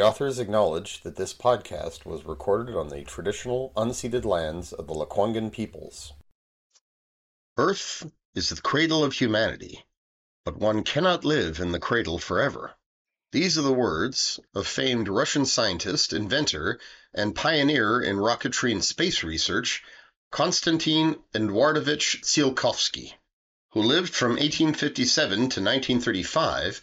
The 0.00 0.06
authors 0.06 0.38
acknowledge 0.38 1.02
that 1.02 1.16
this 1.16 1.34
podcast 1.34 2.06
was 2.06 2.24
recorded 2.24 2.74
on 2.74 2.88
the 2.88 3.04
traditional 3.04 3.70
unceded 3.76 4.24
lands 4.24 4.72
of 4.72 4.86
the 4.86 4.94
Lekwungen 4.94 5.52
peoples. 5.52 6.14
Earth 7.58 8.10
is 8.34 8.48
the 8.48 8.62
cradle 8.62 9.04
of 9.04 9.12
humanity, 9.12 9.84
but 10.46 10.56
one 10.56 10.84
cannot 10.84 11.26
live 11.26 11.60
in 11.60 11.72
the 11.72 11.78
cradle 11.78 12.18
forever. 12.18 12.72
These 13.32 13.58
are 13.58 13.62
the 13.62 13.74
words 13.74 14.40
of 14.54 14.66
famed 14.66 15.06
Russian 15.06 15.44
scientist, 15.44 16.14
inventor, 16.14 16.80
and 17.12 17.36
pioneer 17.36 18.00
in 18.00 18.16
rocketry 18.16 18.72
and 18.72 18.82
space 18.82 19.22
research, 19.22 19.84
Konstantin 20.30 21.16
Eduardovich 21.34 22.22
Tsiolkovsky, 22.22 23.14
who 23.72 23.82
lived 23.82 24.14
from 24.14 24.32
1857 24.32 25.36
to 25.36 25.42
1935 25.60 26.80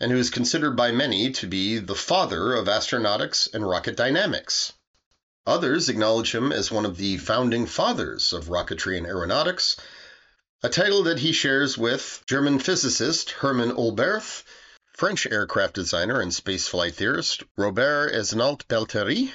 and 0.00 0.10
who 0.10 0.18
is 0.18 0.30
considered 0.30 0.76
by 0.76 0.90
many 0.90 1.30
to 1.30 1.46
be 1.46 1.78
the 1.78 1.94
father 1.94 2.52
of 2.54 2.66
astronautics 2.66 3.48
and 3.54 3.68
rocket 3.68 3.96
dynamics. 3.96 4.72
Others 5.46 5.88
acknowledge 5.88 6.34
him 6.34 6.50
as 6.50 6.70
one 6.70 6.84
of 6.84 6.96
the 6.96 7.16
founding 7.18 7.66
fathers 7.66 8.32
of 8.32 8.48
rocketry 8.48 8.96
and 8.96 9.06
aeronautics, 9.06 9.76
a 10.62 10.68
title 10.68 11.02
that 11.04 11.18
he 11.20 11.32
shares 11.32 11.78
with 11.78 12.22
German 12.26 12.58
physicist 12.58 13.30
Hermann 13.30 13.72
Oberth 13.76 14.42
French 14.94 15.26
aircraft 15.26 15.74
designer 15.74 16.20
and 16.20 16.30
spaceflight 16.30 16.94
theorist 16.94 17.42
Robert 17.56 18.12
Esnault 18.14 18.66
Pelterie, 18.68 19.32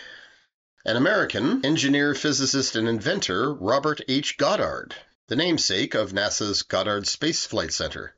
and 0.85 0.97
American 0.97 1.65
engineer, 1.65 2.15
physicist, 2.15 2.75
and 2.75 2.87
inventor 2.87 3.53
Robert 3.53 4.01
H. 4.07 4.37
Goddard, 4.37 4.95
the 5.27 5.35
namesake 5.35 5.93
of 5.93 6.13
NASA's 6.13 6.63
Goddard 6.63 7.05
Space 7.05 7.45
Flight 7.45 7.73
Center. 7.73 8.15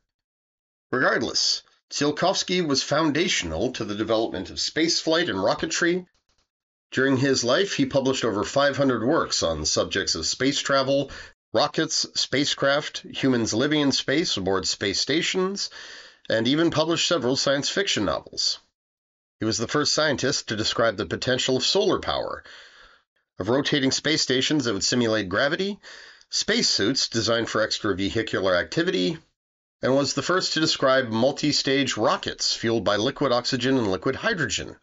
Regardless, 0.92 1.64
Tsiolkovsky 1.90 2.66
was 2.66 2.84
foundational 2.84 3.72
to 3.73 3.84
the 3.84 3.95
development 3.95 4.50
of 4.50 4.58
spaceflight 4.58 5.28
and 5.30 5.40
rocketry. 5.40 6.06
During 6.92 7.18
his 7.18 7.44
life, 7.44 7.73
he 7.73 7.86
published 7.86 8.23
over 8.23 8.44
500 8.44 9.03
works 9.03 9.42
on 9.42 9.66
subjects 9.66 10.16
of 10.16 10.28
space 10.28 10.59
travel, 10.59 11.12
rockets, 11.53 12.06
spacecraft, 12.16 13.00
humans 13.12 13.53
living 13.53 13.81
in 13.81 13.92
space 13.92 14.38
aboard 14.38 14.68
space 14.68 15.00
stations, 15.00 15.70
and 16.30 16.48
even 16.48 16.72
published 16.72 17.08
several 17.08 17.36
science 17.36 17.69
fiction 17.69 18.06
novels. 18.06 18.59
He 19.41 19.46
was 19.46 19.57
the 19.57 19.68
first 19.68 19.94
scientist 19.94 20.50
to 20.50 20.56
describe 20.56 20.97
the 20.97 21.06
potential 21.07 21.57
of 21.57 21.66
solar 21.66 21.97
power, 21.97 22.44
of 23.40 23.50
rotating 23.50 23.91
space 23.91 24.22
stations 24.22 24.66
that 24.66 24.74
would 24.74 24.84
simulate 24.84 25.29
gravity, 25.29 25.79
spacesuits 26.29 27.07
designed 27.07 27.50
for 27.50 27.66
extravehicular 27.66 28.56
activity, 28.56 29.18
and 29.81 29.96
was 29.96 30.13
the 30.13 30.22
first 30.22 30.53
to 30.53 30.59
describe 30.59 31.09
multi 31.09 31.51
stage 31.51 31.97
rockets 31.97 32.53
fueled 32.53 32.84
by 32.84 32.97
liquid 32.97 33.31
oxygen 33.31 33.80
and 33.80 33.90
liquid 33.90 34.18
hydrogen. 34.18 34.75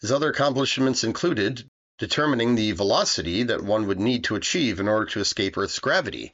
His 0.00 0.10
other 0.10 0.30
accomplishments 0.30 1.04
included 1.04 1.68
determining 1.98 2.54
the 2.54 2.72
velocity 2.72 3.42
that 3.42 3.62
one 3.62 3.86
would 3.88 4.00
need 4.00 4.24
to 4.24 4.36
achieve 4.36 4.80
in 4.80 4.88
order 4.88 5.04
to 5.04 5.20
escape 5.20 5.58
Earth's 5.58 5.80
gravity, 5.80 6.32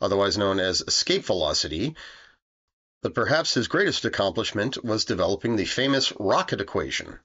otherwise 0.00 0.38
known 0.38 0.58
as 0.58 0.80
escape 0.80 1.26
velocity, 1.26 1.94
but 3.02 3.14
perhaps 3.14 3.54
his 3.54 3.66
greatest 3.66 4.04
accomplishment 4.04 4.84
was 4.84 5.06
developing 5.06 5.56
the 5.56 5.64
famous 5.64 6.12
rocket 6.18 6.60
equation, 6.60 7.18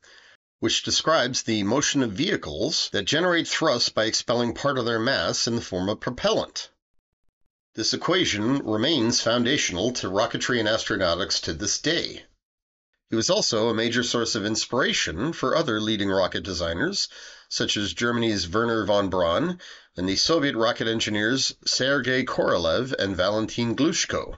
which 0.60 0.84
describes 0.84 1.44
the 1.44 1.64
motion 1.64 2.02
of 2.02 2.14
vehicles 2.14 2.90
that 2.94 3.04
generate 3.04 3.46
thrust 3.46 3.94
by 3.94 4.06
expelling 4.06 4.54
part 4.54 4.78
of 4.78 4.86
their 4.86 5.00
mass 5.00 5.48
in 5.48 5.56
the 5.56 5.62
form 5.62 5.90
of 5.90 6.00
propellant. 6.00 6.70
This 7.76 7.94
equation 7.94 8.60
remains 8.60 9.20
foundational 9.20 9.92
to 9.94 10.08
rocketry 10.08 10.62
and 10.62 10.70
astronautics 10.70 11.42
to 11.42 11.54
this 11.54 11.78
day. 11.80 12.26
He 13.10 13.18
was 13.18 13.30
also 13.30 13.68
a 13.68 13.74
major 13.74 14.02
source 14.02 14.34
of 14.34 14.46
inspiration 14.46 15.34
for 15.34 15.58
other 15.58 15.82
leading 15.82 16.10
rocket 16.10 16.44
designers, 16.44 17.10
such 17.50 17.76
as 17.76 17.94
Germany's 17.94 18.48
Wernher 18.48 18.86
von 18.86 19.10
Braun 19.10 19.60
and 19.98 20.08
the 20.08 20.16
Soviet 20.16 20.56
rocket 20.56 20.88
engineers 20.88 21.54
Sergei 21.66 22.24
Korolev 22.24 22.94
and 22.94 23.16
Valentin 23.16 23.76
Glushko, 23.76 24.38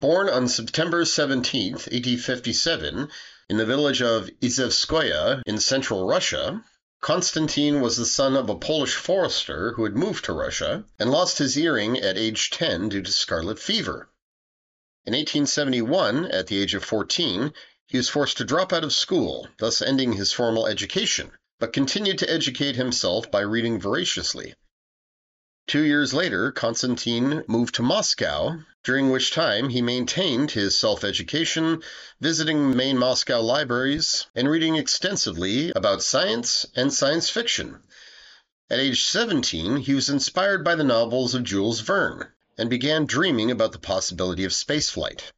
Born 0.00 0.28
on 0.28 0.46
September 0.46 1.04
17, 1.04 1.72
1857, 1.72 3.10
in 3.48 3.56
the 3.56 3.66
village 3.66 4.00
of 4.00 4.30
Izhevskoye 4.40 5.42
in 5.44 5.58
central 5.58 6.06
Russia, 6.06 6.62
Konstantin 7.00 7.80
was 7.80 7.96
the 7.96 8.06
son 8.06 8.36
of 8.36 8.48
a 8.48 8.54
Polish 8.54 8.94
forester 8.94 9.72
who 9.72 9.82
had 9.82 9.96
moved 9.96 10.26
to 10.26 10.32
Russia 10.32 10.84
and 11.00 11.10
lost 11.10 11.38
his 11.38 11.56
hearing 11.56 11.98
at 11.98 12.16
age 12.16 12.50
10 12.50 12.90
due 12.90 13.02
to 13.02 13.10
scarlet 13.10 13.58
fever. 13.58 14.08
In 15.04 15.14
1871, 15.14 16.26
at 16.26 16.46
the 16.46 16.62
age 16.62 16.74
of 16.74 16.84
14, 16.84 17.52
he 17.88 17.96
was 17.96 18.08
forced 18.08 18.36
to 18.36 18.44
drop 18.44 18.72
out 18.72 18.84
of 18.84 18.92
school, 18.92 19.48
thus 19.58 19.82
ending 19.82 20.12
his 20.12 20.32
formal 20.32 20.68
education, 20.68 21.32
but 21.58 21.72
continued 21.72 22.18
to 22.18 22.30
educate 22.30 22.76
himself 22.76 23.32
by 23.32 23.40
reading 23.40 23.80
voraciously. 23.80 24.54
Two 25.68 25.82
years 25.82 26.14
later, 26.14 26.50
Konstantin 26.50 27.44
moved 27.46 27.74
to 27.74 27.82
Moscow, 27.82 28.58
during 28.84 29.10
which 29.10 29.32
time 29.32 29.68
he 29.68 29.82
maintained 29.82 30.52
his 30.52 30.78
self 30.78 31.04
education, 31.04 31.82
visiting 32.22 32.74
main 32.74 32.96
Moscow 32.96 33.42
libraries, 33.42 34.24
and 34.34 34.48
reading 34.48 34.76
extensively 34.76 35.70
about 35.76 36.02
science 36.02 36.64
and 36.74 36.90
science 36.90 37.28
fiction. 37.28 37.82
At 38.70 38.78
age 38.78 39.04
17, 39.04 39.76
he 39.76 39.92
was 39.92 40.08
inspired 40.08 40.64
by 40.64 40.74
the 40.74 40.84
novels 40.84 41.34
of 41.34 41.44
Jules 41.44 41.80
Verne 41.80 42.32
and 42.56 42.70
began 42.70 43.04
dreaming 43.04 43.50
about 43.50 43.72
the 43.72 43.78
possibility 43.78 44.44
of 44.44 44.52
spaceflight. 44.52 45.32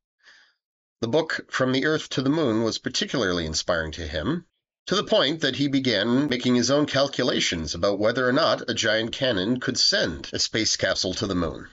The 1.01 1.09
book 1.09 1.41
From 1.51 1.73
the 1.73 1.87
Earth 1.87 2.09
to 2.11 2.23
the 2.23 2.31
Moon 2.31 2.63
was 2.63 2.79
particularly 2.79 3.47
inspiring 3.47 3.91
to 3.93 4.07
him, 4.07 4.47
to 4.87 4.97
the 4.97 5.05
point 5.05 5.41
that 5.41 5.57
he 5.57 5.69
began 5.69 6.29
making 6.29 6.55
his 6.55 6.71
own 6.71 6.87
calculations 6.87 7.75
about 7.75 7.99
whether 7.99 8.29
or 8.29 8.33
not 8.33 8.69
a 8.69 8.75
giant 8.75 9.13
cannon 9.13 9.61
could 9.61 9.79
send 9.79 10.29
a 10.33 10.39
space 10.39 10.77
capsule 10.77 11.15
to 11.15 11.27
the 11.27 11.35
moon. 11.35 11.69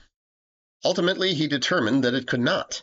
Ultimately, 0.84 1.34
he 1.34 1.48
determined 1.48 2.04
that 2.04 2.14
it 2.14 2.28
could 2.28 2.40
not. 2.40 2.82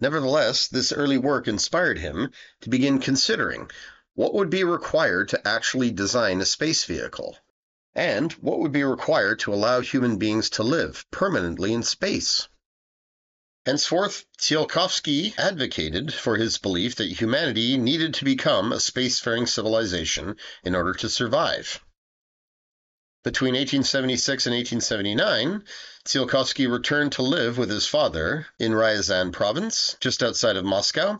Nevertheless, 0.00 0.68
this 0.68 0.92
early 0.92 1.18
work 1.18 1.48
inspired 1.48 1.98
him 1.98 2.30
to 2.60 2.68
begin 2.68 3.00
considering 3.00 3.70
what 4.14 4.34
would 4.34 4.50
be 4.50 4.62
required 4.62 5.28
to 5.30 5.48
actually 5.48 5.90
design 5.90 6.40
a 6.40 6.46
space 6.46 6.84
vehicle, 6.84 7.36
and 7.94 8.32
what 8.34 8.60
would 8.60 8.72
be 8.72 8.84
required 8.84 9.40
to 9.40 9.52
allow 9.52 9.80
human 9.80 10.18
beings 10.18 10.50
to 10.50 10.62
live 10.62 11.04
permanently 11.10 11.72
in 11.72 11.82
space. 11.82 12.48
Henceforth, 13.66 14.26
Tsiolkovsky 14.36 15.38
advocated 15.38 16.12
for 16.12 16.36
his 16.36 16.58
belief 16.58 16.96
that 16.96 17.06
humanity 17.06 17.78
needed 17.78 18.12
to 18.14 18.24
become 18.26 18.72
a 18.72 18.76
spacefaring 18.76 19.48
civilization 19.48 20.36
in 20.62 20.74
order 20.74 20.92
to 20.92 21.08
survive. 21.08 21.82
Between 23.22 23.54
1876 23.54 24.46
and 24.46 24.54
1879, 24.54 25.64
Tsiolkovsky 26.04 26.70
returned 26.70 27.12
to 27.12 27.22
live 27.22 27.56
with 27.56 27.70
his 27.70 27.86
father 27.86 28.46
in 28.58 28.72
Ryazan 28.72 29.32
province, 29.32 29.96
just 29.98 30.22
outside 30.22 30.56
of 30.56 30.64
Moscow, 30.66 31.18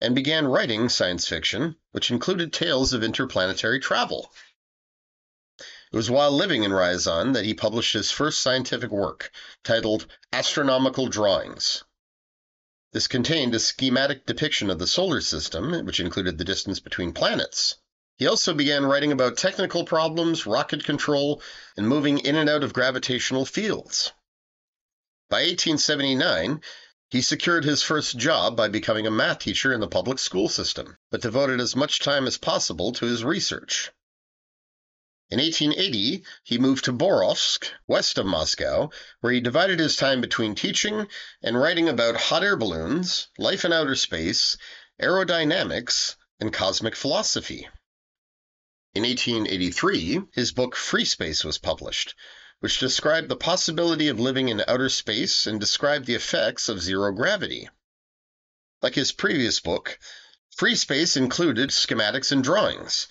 and 0.00 0.14
began 0.14 0.46
writing 0.46 0.88
science 0.88 1.26
fiction, 1.26 1.74
which 1.90 2.12
included 2.12 2.52
tales 2.52 2.92
of 2.92 3.02
interplanetary 3.02 3.80
travel. 3.80 4.32
It 5.96 6.04
was 6.04 6.10
while 6.10 6.30
living 6.30 6.62
in 6.62 6.72
Ryazan 6.72 7.32
that 7.32 7.46
he 7.46 7.54
published 7.54 7.94
his 7.94 8.10
first 8.10 8.40
scientific 8.40 8.90
work, 8.90 9.32
titled 9.64 10.06
Astronomical 10.30 11.06
Drawings. 11.06 11.84
This 12.92 13.06
contained 13.06 13.54
a 13.54 13.58
schematic 13.58 14.26
depiction 14.26 14.68
of 14.68 14.78
the 14.78 14.86
solar 14.86 15.22
system, 15.22 15.86
which 15.86 15.98
included 15.98 16.36
the 16.36 16.44
distance 16.44 16.80
between 16.80 17.14
planets. 17.14 17.76
He 18.18 18.26
also 18.26 18.52
began 18.52 18.84
writing 18.84 19.10
about 19.10 19.38
technical 19.38 19.86
problems, 19.86 20.44
rocket 20.44 20.84
control, 20.84 21.40
and 21.78 21.88
moving 21.88 22.18
in 22.18 22.36
and 22.36 22.50
out 22.50 22.62
of 22.62 22.74
gravitational 22.74 23.46
fields. 23.46 24.12
By 25.30 25.44
1879, 25.44 26.60
he 27.08 27.22
secured 27.22 27.64
his 27.64 27.82
first 27.82 28.18
job 28.18 28.54
by 28.54 28.68
becoming 28.68 29.06
a 29.06 29.10
math 29.10 29.38
teacher 29.38 29.72
in 29.72 29.80
the 29.80 29.88
public 29.88 30.18
school 30.18 30.50
system, 30.50 30.98
but 31.10 31.22
devoted 31.22 31.58
as 31.58 31.74
much 31.74 32.00
time 32.00 32.26
as 32.26 32.36
possible 32.36 32.92
to 32.92 33.06
his 33.06 33.24
research. 33.24 33.92
In 35.28 35.40
1880, 35.40 36.24
he 36.44 36.56
moved 36.56 36.84
to 36.84 36.92
Borovsk, 36.92 37.66
west 37.88 38.16
of 38.16 38.26
Moscow, 38.26 38.90
where 39.18 39.32
he 39.32 39.40
divided 39.40 39.80
his 39.80 39.96
time 39.96 40.20
between 40.20 40.54
teaching 40.54 41.08
and 41.42 41.58
writing 41.58 41.88
about 41.88 42.16
hot 42.16 42.44
air 42.44 42.56
balloons, 42.56 43.26
life 43.36 43.64
in 43.64 43.72
outer 43.72 43.96
space, 43.96 44.56
aerodynamics, 45.02 46.14
and 46.38 46.52
cosmic 46.52 46.94
philosophy. 46.94 47.68
In 48.94 49.02
1883, 49.02 50.28
his 50.32 50.52
book 50.52 50.76
Free 50.76 51.04
Space 51.04 51.42
was 51.42 51.58
published, 51.58 52.14
which 52.60 52.78
described 52.78 53.28
the 53.28 53.34
possibility 53.34 54.06
of 54.06 54.20
living 54.20 54.48
in 54.48 54.62
outer 54.68 54.88
space 54.88 55.44
and 55.44 55.58
described 55.58 56.06
the 56.06 56.14
effects 56.14 56.68
of 56.68 56.80
zero 56.80 57.10
gravity. 57.10 57.68
Like 58.80 58.94
his 58.94 59.10
previous 59.10 59.58
book, 59.58 59.98
Free 60.56 60.76
Space 60.76 61.16
included 61.16 61.70
schematics 61.70 62.30
and 62.30 62.44
drawings, 62.44 63.08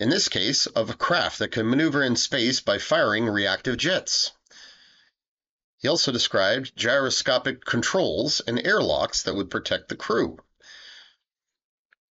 in 0.00 0.08
this 0.08 0.30
case 0.30 0.64
of 0.64 0.88
a 0.88 0.94
craft 0.94 1.38
that 1.38 1.52
can 1.52 1.68
maneuver 1.68 2.02
in 2.02 2.16
space 2.16 2.60
by 2.60 2.78
firing 2.78 3.26
reactive 3.26 3.76
jets. 3.76 4.32
He 5.76 5.88
also 5.88 6.10
described 6.10 6.74
gyroscopic 6.74 7.66
controls 7.66 8.40
and 8.40 8.58
airlocks 8.66 9.22
that 9.22 9.34
would 9.34 9.50
protect 9.50 9.90
the 9.90 9.96
crew. 9.96 10.38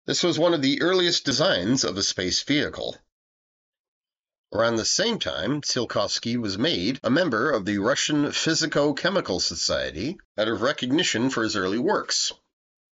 This 0.05 0.23
was 0.23 0.39
one 0.39 0.53
of 0.53 0.61
the 0.61 0.81
earliest 0.81 1.25
designs 1.25 1.83
of 1.83 1.97
a 1.97 2.03
space 2.03 2.41
vehicle. 2.41 2.97
Around 4.53 4.77
the 4.77 4.85
same 4.85 5.19
time, 5.19 5.59
Tsiolkovsky 5.61 6.37
was 6.37 6.57
made 6.57 7.01
a 7.03 7.09
member 7.09 7.51
of 7.51 7.65
the 7.65 7.79
Russian 7.79 8.31
Physico-Chemical 8.31 9.41
Society 9.41 10.17
out 10.37 10.47
of 10.47 10.61
recognition 10.61 11.29
for 11.29 11.43
his 11.43 11.57
early 11.57 11.79
works. 11.79 12.31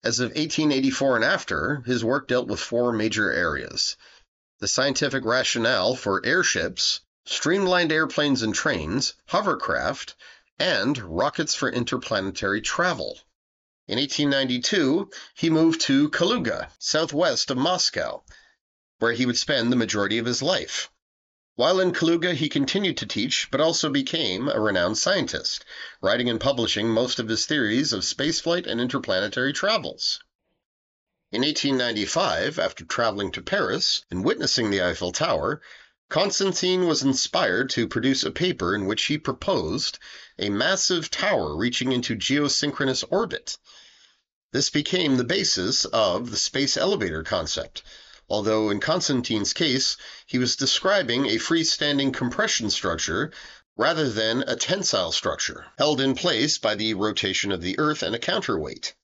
As 0.03 0.19
of 0.19 0.29
1884 0.29 1.17
and 1.17 1.25
after, 1.25 1.81
his 1.85 2.03
work 2.03 2.27
dealt 2.27 2.47
with 2.47 2.59
four 2.59 2.91
major 2.93 3.31
areas 3.31 3.97
the 4.59 4.67
scientific 4.67 5.23
rationale 5.23 5.95
for 5.95 6.25
airships, 6.25 6.99
streamlined 7.25 7.91
airplanes 7.91 8.41
and 8.41 8.53
trains, 8.53 9.13
hovercraft, 9.27 10.15
and 10.59 10.97
rockets 10.97 11.55
for 11.55 11.69
interplanetary 11.69 12.61
travel. 12.61 13.17
In 13.87 13.97
1892, 13.97 15.09
he 15.33 15.49
moved 15.49 15.79
to 15.81 16.09
Kaluga, 16.09 16.69
southwest 16.77 17.49
of 17.49 17.57
Moscow, 17.57 18.23
where 18.97 19.13
he 19.13 19.25
would 19.25 19.37
spend 19.37 19.71
the 19.71 19.77
majority 19.77 20.17
of 20.17 20.25
his 20.25 20.41
life. 20.41 20.89
While 21.55 21.79
in 21.79 21.91
Kaluga, 21.93 22.33
he 22.33 22.49
continued 22.49 22.97
to 22.97 23.05
teach, 23.05 23.49
but 23.51 23.61
also 23.61 23.89
became 23.89 24.47
a 24.47 24.59
renowned 24.59 24.97
scientist, 24.97 25.65
writing 26.01 26.29
and 26.29 26.39
publishing 26.39 26.89
most 26.89 27.19
of 27.19 27.29
his 27.29 27.45
theories 27.45 27.93
of 27.93 28.01
spaceflight 28.01 28.67
and 28.67 28.79
interplanetary 28.79 29.53
travels. 29.53 30.19
In 31.31 31.43
1895, 31.43 32.57
after 32.57 32.83
traveling 32.83 33.31
to 33.33 33.43
Paris 33.43 34.03
and 34.09 34.25
witnessing 34.25 34.71
the 34.71 34.81
Eiffel 34.81 35.11
Tower, 35.11 35.61
Constantine 36.09 36.87
was 36.87 37.03
inspired 37.03 37.69
to 37.69 37.87
produce 37.87 38.23
a 38.23 38.31
paper 38.31 38.73
in 38.73 38.87
which 38.87 39.05
he 39.05 39.19
proposed 39.19 39.99
a 40.39 40.49
massive 40.49 41.11
tower 41.11 41.55
reaching 41.55 41.91
into 41.91 42.15
geosynchronous 42.15 43.03
orbit. 43.11 43.59
This 44.53 44.71
became 44.71 45.17
the 45.17 45.23
basis 45.23 45.85
of 45.85 46.31
the 46.31 46.37
space 46.37 46.75
elevator 46.75 47.21
concept, 47.21 47.83
although 48.27 48.71
in 48.71 48.79
Constantine's 48.79 49.53
case, 49.53 49.97
he 50.25 50.39
was 50.39 50.55
describing 50.55 51.27
a 51.27 51.37
freestanding 51.37 52.11
compression 52.11 52.71
structure 52.71 53.31
rather 53.77 54.09
than 54.09 54.43
a 54.47 54.55
tensile 54.55 55.11
structure, 55.11 55.67
held 55.77 56.01
in 56.01 56.15
place 56.15 56.57
by 56.57 56.73
the 56.73 56.95
rotation 56.95 57.51
of 57.51 57.61
the 57.61 57.77
Earth 57.77 58.01
and 58.01 58.15
a 58.15 58.19
counterweight. 58.19 58.95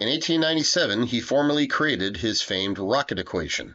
In 0.00 0.06
1897, 0.08 1.08
he 1.08 1.20
formally 1.20 1.66
created 1.66 2.18
his 2.18 2.40
famed 2.40 2.78
rocket 2.78 3.18
equation, 3.18 3.74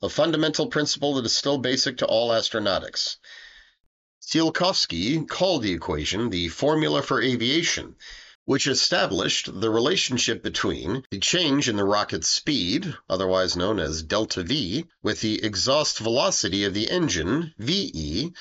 a 0.00 0.08
fundamental 0.08 0.68
principle 0.68 1.12
that 1.16 1.26
is 1.26 1.36
still 1.36 1.58
basic 1.58 1.98
to 1.98 2.06
all 2.06 2.30
astronautics. 2.30 3.18
Tsiolkovsky 4.22 5.28
called 5.28 5.62
the 5.62 5.74
equation 5.74 6.30
the 6.30 6.48
formula 6.48 7.02
for 7.02 7.20
aviation, 7.20 7.96
which 8.46 8.66
established 8.66 9.60
the 9.60 9.68
relationship 9.68 10.42
between 10.42 11.04
the 11.10 11.18
change 11.18 11.68
in 11.68 11.76
the 11.76 11.84
rocket's 11.84 12.28
speed, 12.28 12.96
otherwise 13.10 13.54
known 13.54 13.78
as 13.78 14.02
delta 14.02 14.42
V, 14.42 14.86
with 15.02 15.20
the 15.20 15.44
exhaust 15.44 15.98
velocity 15.98 16.64
of 16.64 16.72
the 16.72 16.90
engine, 16.90 17.52
VE, 17.58 18.32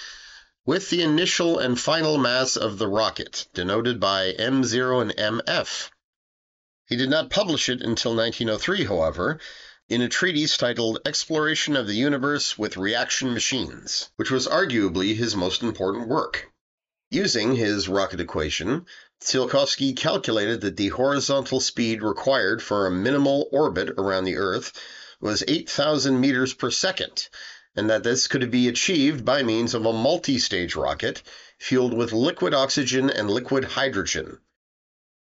with 0.66 0.90
the 0.90 1.02
initial 1.02 1.60
and 1.60 1.78
final 1.78 2.18
mass 2.18 2.56
of 2.56 2.78
the 2.78 2.88
rocket, 2.88 3.50
denoted 3.54 4.00
by 4.00 4.32
M0 4.32 5.02
and 5.02 5.42
MF. 5.42 5.90
He 6.90 6.96
did 6.96 7.10
not 7.10 7.30
publish 7.30 7.68
it 7.68 7.82
until 7.82 8.16
1903, 8.16 8.86
however, 8.86 9.42
in 9.90 10.02
a 10.02 10.08
treatise 10.08 10.56
titled 10.56 11.00
Exploration 11.06 11.76
of 11.76 11.86
the 11.86 11.96
Universe 11.96 12.58
with 12.58 12.78
Reaction 12.78 13.34
Machines, 13.34 14.08
which 14.16 14.32
was 14.32 14.48
arguably 14.48 15.14
his 15.14 15.36
most 15.36 15.62
important 15.64 16.08
work. 16.08 16.48
Using 17.12 17.58
his 17.58 17.90
rocket 17.90 18.22
equation, 18.22 18.86
Tsiolkovsky 19.20 19.98
calculated 19.98 20.62
that 20.62 20.78
the 20.78 20.88
horizontal 20.88 21.60
speed 21.60 22.02
required 22.02 22.64
for 22.64 22.88
a 22.88 22.92
minimal 22.92 23.50
orbit 23.52 23.90
around 23.98 24.24
the 24.24 24.38
Earth 24.38 24.72
was 25.20 25.44
8,000 25.46 26.22
meters 26.22 26.54
per 26.54 26.72
second, 26.72 27.28
and 27.76 27.90
that 27.90 28.04
this 28.04 28.28
could 28.28 28.50
be 28.50 28.70
achieved 28.70 29.26
by 29.26 29.44
means 29.44 29.74
of 29.74 29.86
a 29.86 29.92
multi-stage 29.92 30.78
rocket 30.78 31.22
fueled 31.60 31.94
with 31.94 32.14
liquid 32.14 32.54
oxygen 32.54 33.10
and 33.10 33.30
liquid 33.30 33.66
hydrogen. 33.66 34.40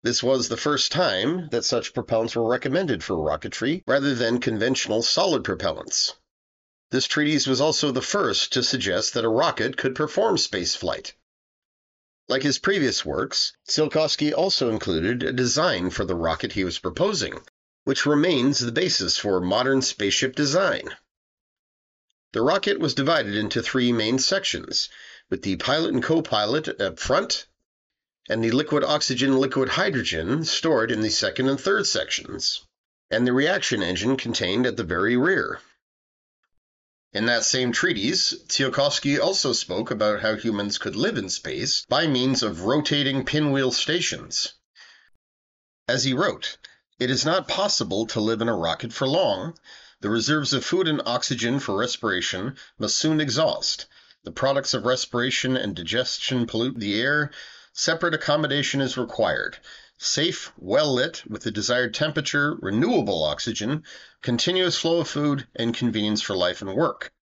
This 0.07 0.23
was 0.23 0.47
the 0.47 0.55
first 0.55 0.93
time 0.93 1.49
that 1.49 1.65
such 1.65 1.93
propellants 1.93 2.33
were 2.33 2.47
recommended 2.47 3.03
for 3.03 3.17
rocketry 3.17 3.83
rather 3.85 4.15
than 4.15 4.39
conventional 4.39 5.01
solid 5.01 5.43
propellants. 5.43 6.13
This 6.91 7.07
treatise 7.07 7.45
was 7.45 7.59
also 7.59 7.91
the 7.91 8.01
first 8.01 8.53
to 8.53 8.63
suggest 8.63 9.13
that 9.13 9.25
a 9.25 9.27
rocket 9.27 9.75
could 9.75 9.95
perform 9.95 10.37
spaceflight. 10.37 11.11
Like 12.29 12.43
his 12.43 12.57
previous 12.57 13.03
works, 13.03 13.51
Tsiolkovsky 13.67 14.31
also 14.31 14.69
included 14.69 15.23
a 15.23 15.33
design 15.33 15.89
for 15.89 16.05
the 16.05 16.15
rocket 16.15 16.53
he 16.53 16.63
was 16.63 16.79
proposing, 16.79 17.45
which 17.83 18.05
remains 18.05 18.59
the 18.59 18.71
basis 18.71 19.17
for 19.17 19.41
modern 19.41 19.81
spaceship 19.81 20.37
design. 20.37 20.95
The 22.31 22.43
rocket 22.43 22.79
was 22.79 22.93
divided 22.93 23.35
into 23.35 23.61
three 23.61 23.91
main 23.91 24.19
sections, 24.19 24.87
with 25.29 25.41
the 25.41 25.57
pilot 25.57 25.93
and 25.93 26.01
co-pilot 26.01 26.79
up 26.79 26.97
front 26.97 27.45
and 28.29 28.43
the 28.43 28.51
liquid 28.51 28.83
oxygen 28.83 29.37
liquid 29.37 29.69
hydrogen 29.69 30.43
stored 30.43 30.91
in 30.91 31.01
the 31.01 31.09
second 31.09 31.47
and 31.47 31.59
third 31.59 31.87
sections, 31.87 32.61
and 33.09 33.25
the 33.25 33.33
reaction 33.33 33.81
engine 33.81 34.17
contained 34.17 34.65
at 34.65 34.75
the 34.75 34.83
very 34.83 35.15
rear. 35.15 35.61
In 37.13 37.25
that 37.27 37.45
same 37.45 37.71
treatise, 37.71 38.33
Tsiolkovsky 38.47 39.17
also 39.17 39.53
spoke 39.53 39.91
about 39.91 40.21
how 40.21 40.35
humans 40.35 40.77
could 40.77 40.95
live 40.95 41.17
in 41.17 41.29
space 41.29 41.85
by 41.87 42.05
means 42.05 42.43
of 42.43 42.63
rotating 42.63 43.23
pinwheel 43.23 43.71
stations. 43.71 44.53
As 45.87 46.03
he 46.03 46.13
wrote, 46.13 46.57
it 46.99 47.09
is 47.09 47.25
not 47.25 47.47
possible 47.47 48.07
to 48.07 48.19
live 48.19 48.41
in 48.41 48.49
a 48.49 48.57
rocket 48.57 48.91
for 48.91 49.07
long. 49.07 49.57
The 50.01 50.09
reserves 50.09 50.51
of 50.51 50.65
food 50.65 50.87
and 50.87 51.01
oxygen 51.05 51.59
for 51.61 51.77
respiration 51.77 52.57
must 52.77 52.97
soon 52.97 53.21
exhaust. 53.21 53.85
The 54.23 54.31
products 54.31 54.73
of 54.73 54.85
respiration 54.85 55.55
and 55.55 55.75
digestion 55.75 56.45
pollute 56.45 56.77
the 56.77 56.99
air, 56.99 57.31
Separate 57.79 58.15
accommodation 58.15 58.81
is 58.81 58.97
required. 58.97 59.59
Safe, 59.99 60.51
well 60.57 60.95
lit, 60.95 61.21
with 61.27 61.43
the 61.43 61.51
desired 61.51 61.93
temperature, 61.93 62.55
renewable 62.55 63.23
oxygen, 63.23 63.83
continuous 64.23 64.75
flow 64.75 65.01
of 65.01 65.07
food, 65.07 65.45
and 65.55 65.75
convenience 65.75 66.23
for 66.23 66.35
life 66.35 66.59
and 66.63 66.73
work. 66.73 67.13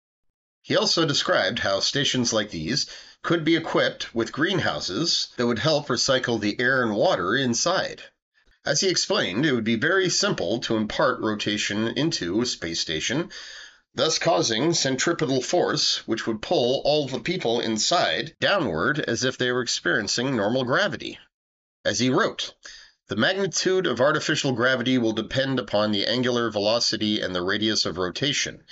He 0.62 0.74
also 0.74 1.04
described 1.04 1.58
how 1.58 1.80
stations 1.80 2.32
like 2.32 2.52
these 2.52 2.86
could 3.22 3.44
be 3.44 3.54
equipped 3.54 4.14
with 4.14 4.32
greenhouses 4.32 5.28
that 5.36 5.46
would 5.46 5.58
help 5.58 5.88
recycle 5.88 6.40
the 6.40 6.58
air 6.58 6.82
and 6.82 6.96
water 6.96 7.36
inside. 7.36 8.04
As 8.64 8.80
he 8.80 8.88
explained, 8.88 9.44
it 9.44 9.52
would 9.52 9.62
be 9.62 9.76
very 9.76 10.08
simple 10.08 10.58
to 10.60 10.78
impart 10.78 11.20
rotation 11.20 11.88
into 11.88 12.40
a 12.40 12.46
space 12.46 12.80
station 12.80 13.30
thus 13.96 14.18
causing 14.18 14.74
centripetal 14.74 15.40
force, 15.40 16.06
which 16.06 16.26
would 16.26 16.42
pull 16.42 16.82
all 16.84 17.08
the 17.08 17.18
people 17.18 17.60
inside 17.60 18.36
downward 18.40 19.00
as 19.00 19.24
if 19.24 19.38
they 19.38 19.50
were 19.50 19.62
experiencing 19.62 20.36
normal 20.36 20.64
gravity. 20.64 21.18
As 21.82 21.98
he 21.98 22.10
wrote, 22.10 22.52
the 23.08 23.16
magnitude 23.16 23.86
of 23.86 24.00
artificial 24.00 24.52
gravity 24.52 24.98
will 24.98 25.12
depend 25.12 25.58
upon 25.58 25.92
the 25.92 26.06
angular 26.06 26.50
velocity 26.50 27.22
and 27.22 27.34
the 27.34 27.40
radius 27.40 27.86
of 27.86 27.96
rotation. 27.96 28.64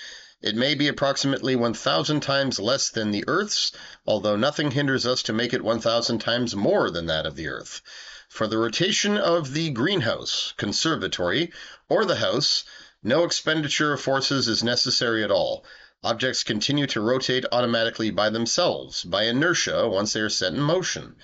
It 0.43 0.57
may 0.57 0.75
be 0.75 0.89
approximately 0.89 1.57
1,000 1.57 2.21
times 2.21 2.61
less 2.61 2.91
than 2.91 3.11
the 3.11 3.25
Earth's, 3.27 3.73
although 4.07 4.37
nothing 4.37 4.73
hinders 4.73 5.07
us 5.07 5.23
to 5.23 5.33
make 5.33 5.55
it 5.55 5.65
1,000 5.65 6.19
times 6.19 6.55
more 6.55 6.91
than 6.91 7.07
that 7.07 7.25
of 7.25 7.35
the 7.35 7.49
Earth. 7.49 7.81
For 8.29 8.47
the 8.47 8.59
rotation 8.59 9.17
of 9.17 9.55
the 9.55 9.71
greenhouse, 9.71 10.53
conservatory, 10.59 11.51
or 11.89 12.05
the 12.05 12.17
house, 12.17 12.65
no 13.05 13.25
expenditure 13.25 13.93
of 13.93 14.01
forces 14.01 14.49
is 14.49 14.65
necessary 14.65 15.23
at 15.23 15.31
all. 15.31 15.65
Objects 16.03 16.43
continue 16.43 16.87
to 16.87 17.01
rotate 17.01 17.45
automatically 17.53 18.11
by 18.11 18.31
themselves, 18.31 19.05
by 19.05 19.25
inertia, 19.25 19.87
once 19.89 20.15
they 20.15 20.21
are 20.21 20.31
set 20.31 20.55
in 20.55 20.61
motion. 20.61 21.17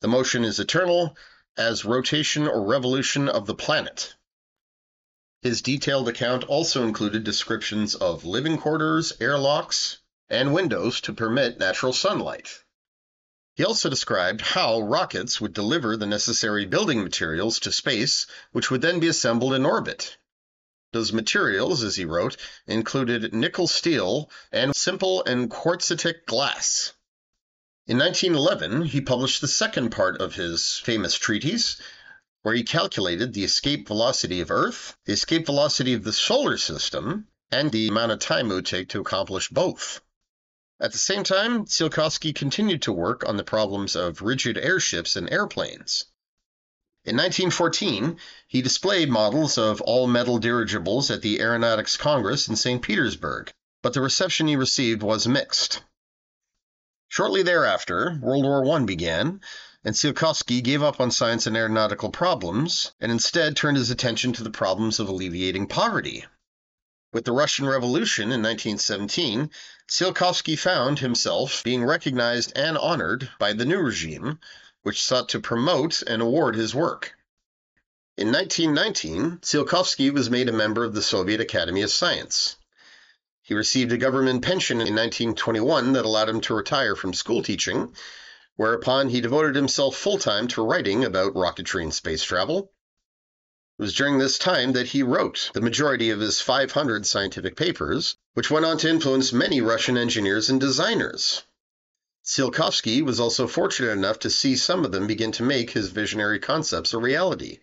The 0.00 0.08
motion 0.08 0.44
is 0.44 0.58
eternal, 0.58 1.16
as 1.56 1.84
rotation 1.84 2.48
or 2.48 2.66
revolution 2.66 3.28
of 3.28 3.46
the 3.46 3.54
planet. 3.54 4.14
His 5.42 5.62
detailed 5.62 6.08
account 6.08 6.44
also 6.44 6.82
included 6.82 7.24
descriptions 7.24 7.94
of 7.94 8.24
living 8.24 8.58
quarters, 8.58 9.12
airlocks, 9.20 9.98
and 10.28 10.52
windows 10.52 11.00
to 11.02 11.12
permit 11.12 11.58
natural 11.58 11.92
sunlight. 11.92 12.50
He 13.54 13.64
also 13.64 13.88
described 13.88 14.40
how 14.40 14.80
rockets 14.80 15.40
would 15.40 15.52
deliver 15.52 15.96
the 15.96 16.06
necessary 16.06 16.66
building 16.66 17.02
materials 17.02 17.58
to 17.60 17.72
space, 17.72 18.26
which 18.52 18.70
would 18.70 18.80
then 18.80 19.00
be 19.00 19.08
assembled 19.08 19.54
in 19.54 19.64
orbit. 19.64 20.16
Those 20.92 21.12
materials, 21.12 21.84
as 21.84 21.94
he 21.94 22.04
wrote, 22.04 22.36
included 22.66 23.32
nickel 23.32 23.68
steel 23.68 24.30
and 24.50 24.74
simple 24.74 25.22
and 25.24 25.48
quartzitic 25.48 26.26
glass. 26.26 26.92
In 27.86 27.98
1911, 27.98 28.86
he 28.86 29.00
published 29.00 29.40
the 29.40 29.48
second 29.48 29.90
part 29.90 30.20
of 30.20 30.34
his 30.34 30.78
famous 30.78 31.14
treatise, 31.14 31.80
where 32.42 32.54
he 32.54 32.62
calculated 32.62 33.32
the 33.32 33.44
escape 33.44 33.86
velocity 33.86 34.40
of 34.40 34.50
Earth, 34.50 34.96
the 35.04 35.12
escape 35.12 35.46
velocity 35.46 35.94
of 35.94 36.04
the 36.04 36.12
solar 36.12 36.56
system, 36.56 37.28
and 37.50 37.70
the 37.70 37.88
amount 37.88 38.12
of 38.12 38.18
time 38.18 38.50
it 38.50 38.54
would 38.54 38.66
take 38.66 38.88
to 38.88 39.00
accomplish 39.00 39.48
both. 39.48 40.00
At 40.80 40.92
the 40.92 40.98
same 40.98 41.24
time, 41.24 41.66
Tsiolkovsky 41.66 42.34
continued 42.34 42.82
to 42.82 42.92
work 42.92 43.28
on 43.28 43.36
the 43.36 43.44
problems 43.44 43.94
of 43.94 44.22
rigid 44.22 44.56
airships 44.56 45.14
and 45.14 45.30
airplanes. 45.30 46.06
In 47.02 47.16
1914, 47.16 48.18
he 48.46 48.60
displayed 48.60 49.08
models 49.08 49.56
of 49.56 49.80
all 49.80 50.06
metal 50.06 50.38
dirigibles 50.38 51.10
at 51.10 51.22
the 51.22 51.40
Aeronautics 51.40 51.96
Congress 51.96 52.46
in 52.46 52.56
St. 52.56 52.82
Petersburg, 52.82 53.50
but 53.82 53.94
the 53.94 54.02
reception 54.02 54.48
he 54.48 54.56
received 54.56 55.02
was 55.02 55.26
mixed. 55.26 55.82
Shortly 57.08 57.42
thereafter, 57.42 58.18
World 58.20 58.44
War 58.44 58.76
I 58.76 58.84
began, 58.84 59.40
and 59.82 59.94
Tsiolkovsky 59.94 60.62
gave 60.62 60.82
up 60.82 61.00
on 61.00 61.10
science 61.10 61.46
and 61.46 61.56
aeronautical 61.56 62.10
problems 62.10 62.92
and 63.00 63.10
instead 63.10 63.56
turned 63.56 63.78
his 63.78 63.90
attention 63.90 64.34
to 64.34 64.44
the 64.44 64.50
problems 64.50 65.00
of 65.00 65.08
alleviating 65.08 65.68
poverty. 65.68 66.26
With 67.14 67.24
the 67.24 67.32
Russian 67.32 67.66
Revolution 67.66 68.24
in 68.24 68.42
1917, 68.42 69.50
Tsiolkovsky 69.88 70.58
found 70.58 70.98
himself 70.98 71.64
being 71.64 71.82
recognized 71.82 72.52
and 72.54 72.76
honored 72.76 73.30
by 73.38 73.54
the 73.54 73.64
new 73.64 73.80
regime, 73.80 74.38
which 74.82 75.02
sought 75.02 75.28
to 75.28 75.40
promote 75.40 76.02
and 76.02 76.22
award 76.22 76.56
his 76.56 76.74
work. 76.74 77.14
In 78.16 78.32
1919, 78.32 79.38
Tsiolkovsky 79.38 80.10
was 80.10 80.30
made 80.30 80.48
a 80.48 80.52
member 80.52 80.84
of 80.84 80.94
the 80.94 81.02
Soviet 81.02 81.40
Academy 81.40 81.82
of 81.82 81.90
Science. 81.90 82.56
He 83.42 83.54
received 83.54 83.92
a 83.92 83.98
government 83.98 84.44
pension 84.44 84.76
in 84.76 84.94
1921 84.94 85.94
that 85.94 86.04
allowed 86.04 86.28
him 86.28 86.40
to 86.42 86.54
retire 86.54 86.94
from 86.94 87.14
school 87.14 87.42
teaching, 87.42 87.94
whereupon 88.56 89.08
he 89.08 89.20
devoted 89.20 89.56
himself 89.56 89.96
full 89.96 90.18
time 90.18 90.46
to 90.48 90.62
writing 90.62 91.04
about 91.04 91.34
rocketry 91.34 91.82
and 91.82 91.94
space 91.94 92.22
travel. 92.22 92.72
It 93.78 93.82
was 93.82 93.94
during 93.94 94.18
this 94.18 94.38
time 94.38 94.72
that 94.72 94.88
he 94.88 95.02
wrote 95.02 95.50
the 95.54 95.62
majority 95.62 96.10
of 96.10 96.20
his 96.20 96.40
500 96.42 97.06
scientific 97.06 97.56
papers, 97.56 98.16
which 98.34 98.50
went 98.50 98.66
on 98.66 98.76
to 98.78 98.88
influence 98.90 99.32
many 99.32 99.62
Russian 99.62 99.96
engineers 99.96 100.50
and 100.50 100.60
designers. 100.60 101.42
Tsiolkovsky 102.30 103.02
was 103.02 103.18
also 103.18 103.48
fortunate 103.48 103.90
enough 103.90 104.20
to 104.20 104.30
see 104.30 104.54
some 104.54 104.84
of 104.84 104.92
them 104.92 105.08
begin 105.08 105.32
to 105.32 105.42
make 105.42 105.72
his 105.72 105.88
visionary 105.88 106.38
concepts 106.38 106.94
a 106.94 106.98
reality. 106.98 107.58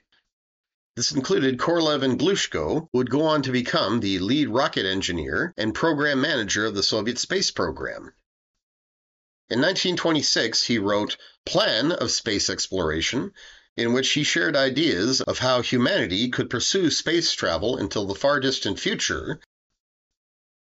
This 0.97 1.13
included 1.13 1.57
Korolev 1.57 2.03
and 2.03 2.19
Glushko, 2.19 2.89
who 2.91 2.97
would 2.97 3.09
go 3.09 3.21
on 3.21 3.43
to 3.43 3.53
become 3.53 4.01
the 4.01 4.19
lead 4.19 4.49
rocket 4.49 4.85
engineer 4.85 5.53
and 5.55 5.73
program 5.73 6.19
manager 6.19 6.65
of 6.65 6.75
the 6.75 6.83
Soviet 6.83 7.17
space 7.17 7.49
program. 7.49 8.11
In 9.49 9.61
1926, 9.61 10.63
he 10.63 10.79
wrote 10.79 11.15
Plan 11.45 11.93
of 11.93 12.11
Space 12.11 12.49
Exploration, 12.49 13.31
in 13.77 13.93
which 13.93 14.11
he 14.11 14.25
shared 14.25 14.57
ideas 14.57 15.21
of 15.21 15.39
how 15.39 15.61
humanity 15.61 16.27
could 16.27 16.49
pursue 16.49 16.91
space 16.91 17.31
travel 17.31 17.77
until 17.77 18.05
the 18.05 18.15
far 18.15 18.41
distant 18.41 18.81
future. 18.81 19.39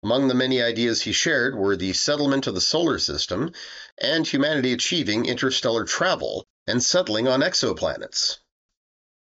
Among 0.03 0.29
the 0.29 0.35
many 0.35 0.63
ideas 0.63 1.03
he 1.03 1.13
shared 1.13 1.55
were 1.55 1.77
the 1.77 1.93
settlement 1.93 2.47
of 2.47 2.55
the 2.55 2.61
solar 2.63 2.99
system 2.99 3.53
and 3.99 4.27
humanity 4.27 4.73
achieving 4.73 5.27
interstellar 5.27 5.85
travel 5.85 6.47
and 6.67 6.83
settling 6.83 7.29
on 7.29 7.43
exoplanets. 7.43 8.39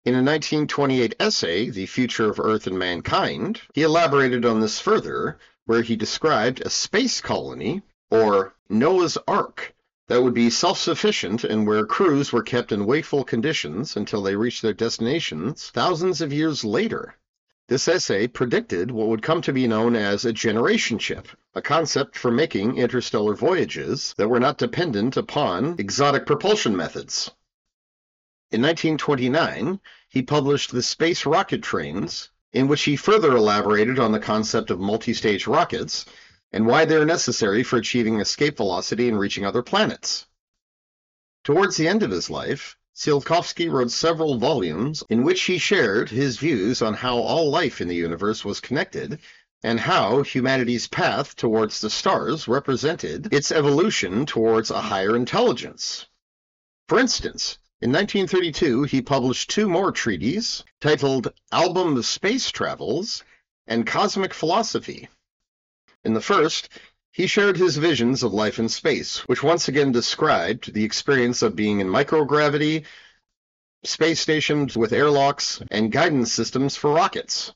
In 0.06 0.14
a 0.14 0.24
1928 0.24 1.16
essay, 1.20 1.70
The 1.70 1.88
Future 1.88 2.30
of 2.30 2.40
Earth 2.40 2.68
and 2.68 2.80
Mankind, 2.80 3.60
he 3.74 3.84
elaborated 3.84 4.46
on 4.46 4.62
this 4.62 4.80
further, 4.80 5.38
where 5.66 5.82
he 5.82 5.98
described 5.98 6.62
a 6.62 6.70
space 6.70 7.20
colony, 7.20 7.82
or 8.10 8.56
Noah's 8.70 9.18
Ark, 9.28 9.76
that 10.08 10.24
would 10.24 10.34
be 10.34 10.50
self 10.50 10.80
sufficient 10.80 11.44
and 11.44 11.68
where 11.68 11.86
crews 11.86 12.32
were 12.32 12.44
kept 12.44 12.72
in 12.72 12.86
wakeful 12.86 13.26
conditions 13.26 13.98
until 13.98 14.22
they 14.22 14.38
reached 14.38 14.62
their 14.62 14.74
destinations 14.74 15.70
thousands 15.70 16.22
of 16.22 16.32
years 16.32 16.64
later. 16.64 17.16
This 17.72 17.88
essay 17.88 18.28
predicted 18.28 18.92
what 18.92 19.08
would 19.08 19.22
come 19.22 19.42
to 19.44 19.54
be 19.54 19.66
known 19.66 19.96
as 19.96 20.26
a 20.26 20.34
generation 20.34 21.00
ship, 21.00 21.30
a 21.56 21.62
concept 21.62 22.18
for 22.18 22.30
making 22.30 22.76
interstellar 22.78 23.34
voyages 23.34 24.14
that 24.18 24.28
were 24.28 24.42
not 24.42 24.58
dependent 24.58 25.16
upon 25.16 25.76
exotic 25.80 26.26
propulsion 26.26 26.76
methods. 26.76 27.32
In 28.52 28.62
1929, 28.62 29.80
he 30.10 30.22
published 30.22 30.74
The 30.74 30.84
Space 30.84 31.26
Rocket 31.26 31.64
Trains, 31.64 32.30
in 32.52 32.68
which 32.68 32.84
he 32.84 32.98
further 32.98 33.38
elaborated 33.38 34.00
on 34.00 34.12
the 34.12 34.20
concept 34.20 34.70
of 34.70 34.82
multi-stage 34.82 35.48
rockets 35.48 36.04
and 36.52 36.68
why 36.68 36.84
they 36.84 36.98
are 36.98 37.06
necessary 37.06 37.64
for 37.64 37.78
achieving 37.78 38.20
escape 38.20 38.58
velocity 38.58 39.08
and 39.08 39.18
reaching 39.18 39.46
other 39.46 39.64
planets. 39.64 40.28
Towards 41.46 41.78
the 41.78 41.88
end 41.88 42.04
of 42.04 42.12
his 42.12 42.30
life, 42.30 42.76
Tsiolkovsky 42.96 43.72
wrote 43.72 43.92
several 43.92 44.38
volumes 44.38 45.04
in 45.10 45.24
which 45.24 45.42
he 45.44 45.58
shared 45.58 46.10
his 46.10 46.38
views 46.38 46.82
on 46.82 46.94
how 46.94 47.18
all 47.18 47.50
life 47.50 47.80
in 47.82 47.88
the 47.88 47.96
universe 47.96 48.44
was 48.44 48.60
connected 48.60 49.20
and 49.64 49.80
how 49.80 50.24
humanity's 50.24 50.88
path 50.88 51.36
towards 51.36 51.80
the 51.80 51.90
stars 51.90 52.48
represented 52.48 53.34
its 53.34 53.52
evolution 53.52 54.26
towards 54.26 54.72
a 54.72 54.82
higher 54.82 55.16
intelligence. 55.16 56.08
For 56.88 57.00
instance, 57.00 57.58
in 57.80 57.92
1932, 57.92 58.84
he 58.84 59.02
published 59.02 59.50
two 59.50 59.70
more 59.70 59.92
treatises 59.92 60.64
titled 60.80 61.34
Album 61.52 61.98
of 61.98 62.06
Space 62.06 62.52
Travels 62.52 63.24
and 63.68 63.88
Cosmic 63.88 64.34
Philosophy. 64.34 65.08
In 66.04 66.14
the 66.14 66.22
first, 66.22 66.70
he 67.12 67.28
shared 67.28 67.58
his 67.58 67.78
visions 67.78 68.24
of 68.24 68.34
life 68.34 68.58
in 68.58 68.70
space, 68.70 69.20
which 69.28 69.44
once 69.44 69.68
again 69.68 69.92
described 69.92 70.74
the 70.74 70.86
experience 70.86 71.42
of 71.42 71.56
being 71.56 71.80
in 71.80 71.88
microgravity, 71.88 72.86
space 73.84 74.22
stations 74.22 74.78
with 74.78 74.94
airlocks, 74.94 75.62
and 75.70 75.92
guidance 75.92 76.32
systems 76.32 76.76
for 76.76 76.94
rockets. 76.94 77.52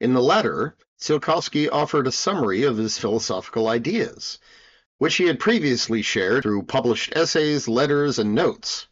In 0.00 0.14
the 0.14 0.22
latter, 0.22 0.76
Tsiolkovsky 1.00 1.68
offered 1.70 2.06
a 2.06 2.12
summary 2.12 2.62
of 2.62 2.76
his 2.76 2.98
philosophical 2.98 3.66
ideas, 3.66 4.38
which 4.98 5.16
he 5.16 5.24
had 5.24 5.40
previously 5.40 6.02
shared 6.02 6.44
through 6.44 6.64
published 6.64 7.12
essays, 7.16 7.66
letters, 7.66 8.18
and 8.18 8.34
notes. 8.34 8.86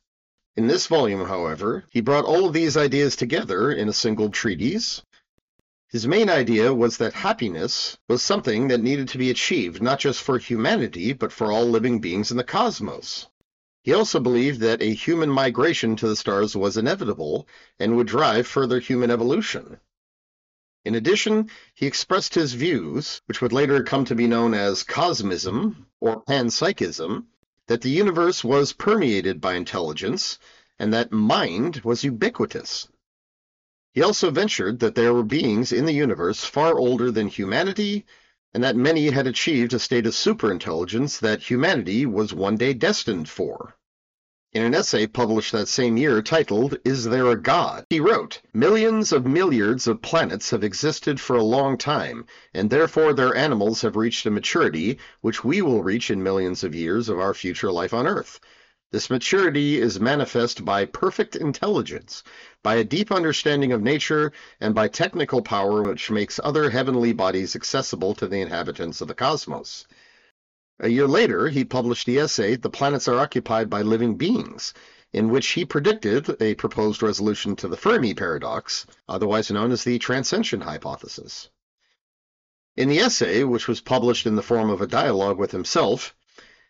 In 0.57 0.67
this 0.67 0.87
volume, 0.89 1.27
however, 1.27 1.85
he 1.91 2.01
brought 2.01 2.25
all 2.25 2.47
of 2.47 2.53
these 2.53 2.77
ideas 2.77 3.15
together 3.15 3.71
in 3.71 3.89
a 3.89 3.93
single 3.93 4.31
treatise. 4.31 5.03
His 5.89 6.07
main 6.07 6.29
idea 6.29 6.75
was 6.75 6.97
that 6.97 7.13
happiness 7.13 7.97
was 8.09 8.21
something 8.21 8.69
that 8.69 8.83
needed 8.83 9.09
to 9.11 9.19
be 9.19 9.31
achieved 9.31 9.81
not 9.81 10.01
just 10.01 10.21
for 10.21 10.37
humanity, 10.37 11.13
but 11.13 11.33
for 11.33 11.53
all 11.53 11.65
living 11.65 12.01
beings 12.01 12.33
in 12.33 12.37
the 12.37 12.45
cosmos. 12.45 13.29
He 13.85 13.93
also 13.93 14.19
believed 14.19 14.59
that 14.61 14.83
a 14.83 14.93
human 14.93 15.31
migration 15.31 15.95
to 15.95 16.09
the 16.09 16.17
stars 16.17 16.57
was 16.57 16.77
inevitable 16.77 17.47
and 17.79 17.97
would 17.97 18.09
drive 18.09 18.49
further 18.49 18.81
human 18.81 19.13
evolution. 19.13 19.79
In 20.85 20.97
addition, 20.97 21.51
he 21.73 21.87
expressed 21.87 22.35
his 22.35 22.55
views, 22.55 23.23
which 23.27 23.41
would 23.41 23.53
later 23.53 23.85
come 23.85 24.05
to 24.07 24.17
be 24.17 24.27
known 24.27 24.55
as 24.55 24.83
cosmism 24.83 25.87
or 26.01 26.25
panpsychism, 26.25 27.27
that 27.69 27.81
the 27.81 27.91
universe 27.91 28.43
was 28.43 28.73
permeated 28.73 29.41
by 29.41 29.55
intelligence 29.55 30.41
and 30.81 30.93
that 30.93 31.13
mind 31.13 31.83
was 31.85 32.03
ubiquitous. 32.03 32.89
He 33.97 34.03
also 34.03 34.31
ventured 34.31 34.81
that 34.81 34.95
there 34.95 35.15
were 35.15 35.23
beings 35.23 35.73
in 35.73 35.87
the 35.87 35.95
universe 35.95 36.45
far 36.45 36.79
older 36.79 37.11
than 37.11 37.29
humanity 37.29 38.05
and 38.53 38.63
that 38.63 38.77
many 38.77 39.09
had 39.09 39.27
achieved 39.27 39.73
a 39.73 39.79
state 39.79 40.07
of 40.07 40.13
superintelligence 40.13 41.19
that 41.21 41.45
humanity 41.45 42.05
was 42.05 42.35
one 42.35 42.59
day 42.59 42.75
destined 42.75 43.27
for. 43.27 43.75
In 44.53 44.63
an 44.63 44.75
essay 44.75 45.07
published 45.07 45.53
that 45.53 45.69
same 45.69 45.97
year 45.97 46.21
titled, 46.21 46.77
Is 46.85 47.05
There 47.05 47.31
a 47.31 47.41
God? 47.41 47.87
he 47.89 47.99
wrote, 47.99 48.43
Millions 48.53 49.13
of 49.13 49.25
milliards 49.25 49.87
of 49.87 50.03
planets 50.03 50.51
have 50.51 50.63
existed 50.63 51.19
for 51.19 51.37
a 51.37 51.43
long 51.43 51.79
time, 51.79 52.27
and 52.53 52.69
therefore 52.69 53.15
their 53.15 53.35
animals 53.35 53.81
have 53.81 53.97
reached 53.97 54.27
a 54.27 54.31
maturity 54.31 54.99
which 55.23 55.43
we 55.43 55.63
will 55.63 55.83
reach 55.83 56.11
in 56.11 56.23
millions 56.23 56.63
of 56.63 56.75
years 56.75 57.09
of 57.09 57.19
our 57.19 57.33
future 57.33 57.73
life 57.73 57.95
on 57.95 58.07
Earth. 58.07 58.41
This 58.93 59.11
maturity 59.11 59.81
is 59.81 59.99
manifest 59.99 60.65
by 60.65 60.85
perfect 60.85 61.35
intelligence, 61.35 62.23
by 62.63 62.77
a 62.77 62.85
deep 62.85 63.11
understanding 63.11 63.73
of 63.73 63.83
nature, 63.83 64.33
and 64.61 64.77
by 64.77 64.87
technical 64.87 65.43
power 65.43 65.83
which 65.83 66.11
makes 66.11 66.39
other 66.43 66.71
heavenly 66.71 67.13
bodies 67.13 67.57
accessible 67.57 68.15
to 68.15 68.29
the 68.29 68.41
inhabitants 68.41 69.01
of 69.01 69.09
the 69.09 69.15
cosmos. 69.15 69.87
A 70.79 70.89
year 70.89 71.09
later, 71.09 71.49
he 71.49 71.65
published 71.65 72.07
the 72.07 72.19
essay 72.19 72.55
The 72.55 72.71
Planets 72.71 73.09
Are 73.09 73.19
Occupied 73.19 73.69
by 73.69 73.83
Living 73.83 74.17
Beings, 74.17 74.73
in 75.13 75.31
which 75.31 75.49
he 75.49 75.65
predicted 75.65 76.41
a 76.41 76.55
proposed 76.55 77.03
resolution 77.03 77.57
to 77.57 77.69
the 77.69 77.77
Fermi 77.77 78.15
paradox, 78.15 78.87
otherwise 79.09 79.51
known 79.51 79.73
as 79.73 79.83
the 79.83 79.99
transcension 79.99 80.61
hypothesis. 80.61 81.49
In 82.77 82.89
the 82.89 83.01
essay, 83.01 83.43
which 83.43 83.67
was 83.67 83.81
published 83.81 84.27
in 84.27 84.37
the 84.37 84.43
form 84.43 84.71
of 84.71 84.81
a 84.81 84.87
dialogue 84.87 85.39
with 85.39 85.51
himself, 85.51 86.15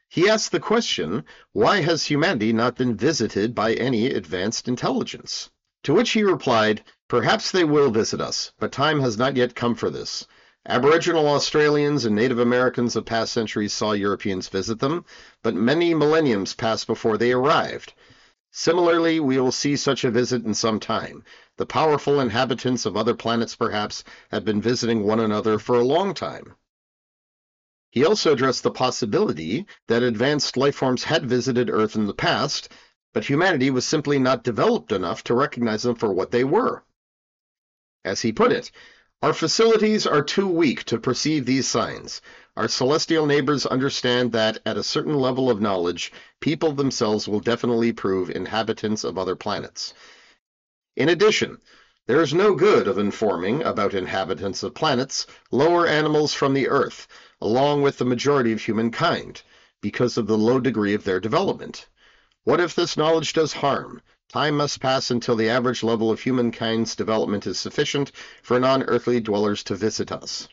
he 0.09 0.29
asked 0.29 0.53
the 0.53 0.61
question, 0.61 1.25
why 1.53 1.81
has 1.81 2.05
humanity 2.05 2.53
not 2.53 2.77
been 2.77 2.97
visited 2.97 3.55
by 3.55 3.75
any 3.75 4.07
advanced 4.07 4.69
intelligence? 4.69 5.51
To 5.83 5.95
which 5.95 6.11
he 6.11 6.23
replied, 6.23 6.83
perhaps 7.09 7.51
they 7.51 7.65
will 7.65 7.91
visit 7.91 8.21
us, 8.21 8.53
but 8.59 8.73
time 8.73 9.01
has 9.01 9.19
not 9.19 9.37
yet 9.37 9.55
come 9.55 9.75
for 9.75 9.91
this. 9.91 10.27
Aboriginal 10.69 11.29
Australians 11.29 12.05
and 12.05 12.17
Native 12.17 12.39
Americans 12.39 12.97
of 12.97 13.05
past 13.05 13.33
centuries 13.33 13.73
saw 13.73 13.93
Europeans 13.93 14.49
visit 14.49 14.81
them, 14.81 15.05
but 15.43 15.55
many 15.55 15.95
millenniums 15.95 16.55
passed 16.55 16.87
before 16.87 17.17
they 17.17 17.33
arrived. 17.33 17.95
Similarly, 18.51 19.21
we 19.21 19.39
will 19.39 19.53
see 19.53 19.77
such 19.77 20.03
a 20.03 20.11
visit 20.11 20.45
in 20.45 20.55
some 20.55 20.81
time. 20.81 21.25
The 21.57 21.67
powerful 21.67 22.21
inhabitants 22.21 22.87
of 22.87 22.97
other 22.97 23.15
planets, 23.15 23.55
perhaps, 23.55 24.03
have 24.31 24.45
been 24.45 24.63
visiting 24.63 25.05
one 25.05 25.21
another 25.21 25.59
for 25.59 25.77
a 25.77 25.85
long 25.85 26.15
time. 26.15 26.57
He 27.97 28.05
also 28.05 28.35
addressed 28.35 28.62
the 28.62 28.71
possibility 28.71 29.65
that 29.88 30.03
advanced 30.03 30.59
life 30.59 30.76
forms 30.76 31.05
had 31.05 31.25
visited 31.25 31.71
Earth 31.71 31.97
in 31.97 32.07
the 32.07 32.12
past, 32.12 32.69
but 33.15 33.25
humanity 33.25 33.71
was 33.71 33.87
simply 33.87 34.19
not 34.19 34.45
developed 34.45 34.93
enough 34.93 35.25
to 35.25 35.35
recognize 35.35 35.85
them 35.85 35.95
for 35.95 36.12
what 36.12 36.31
they 36.31 36.45
were. 36.45 36.85
As 38.05 38.21
he 38.21 38.35
put 38.35 38.53
it, 38.53 38.71
our 39.23 39.33
facilities 39.33 40.07
are 40.07 40.21
too 40.21 40.47
weak 40.47 40.85
to 40.85 40.99
perceive 40.99 41.47
these 41.47 41.67
signs. 41.67 42.21
Our 42.55 42.69
celestial 42.69 43.25
neighbors 43.25 43.65
understand 43.65 44.33
that 44.33 44.59
at 44.67 44.76
a 44.76 44.83
certain 44.83 45.15
level 45.15 45.49
of 45.49 45.62
knowledge, 45.62 46.12
people 46.38 46.73
themselves 46.73 47.26
will 47.26 47.41
definitely 47.41 47.95
prove 47.95 48.29
inhabitants 48.29 49.05
of 49.05 49.17
other 49.17 49.37
planets. 49.37 49.95
In 50.97 51.09
addition, 51.09 51.62
there 52.07 52.23
is 52.23 52.33
no 52.33 52.55
good 52.55 52.87
of 52.87 52.99
informing 52.99 53.63
about 53.65 53.93
inhabitants 53.93 54.63
of 54.63 54.75
planets 54.75 55.27
lower 55.51 55.87
animals 55.87 56.33
from 56.33 56.55
the 56.55 56.69
Earth, 56.69 57.09
along 57.41 57.83
with 57.83 57.99
the 57.99 58.05
majority 58.05 58.53
of 58.53 58.63
humankind, 58.63 59.43
because 59.81 60.17
of 60.17 60.27
the 60.29 60.39
low 60.39 60.61
degree 60.61 60.95
of 60.95 61.03
their 61.03 61.19
development. 61.19 61.89
What 62.45 62.61
if 62.61 62.77
this 62.77 62.97
knowledge 62.97 63.33
does 63.33 63.53
harm? 63.53 64.03
Time 64.29 64.57
must 64.57 64.81
pass 64.81 65.11
until 65.11 65.35
the 65.35 65.49
average 65.49 65.83
level 65.83 66.11
of 66.11 66.21
humankind's 66.21 66.95
development 66.95 67.47
is 67.47 67.59
sufficient 67.59 68.13
for 68.43 68.61
non-earthly 68.61 69.21
dwellers 69.21 69.65
to 69.65 69.75
visit 69.75 70.13
us. 70.13 70.49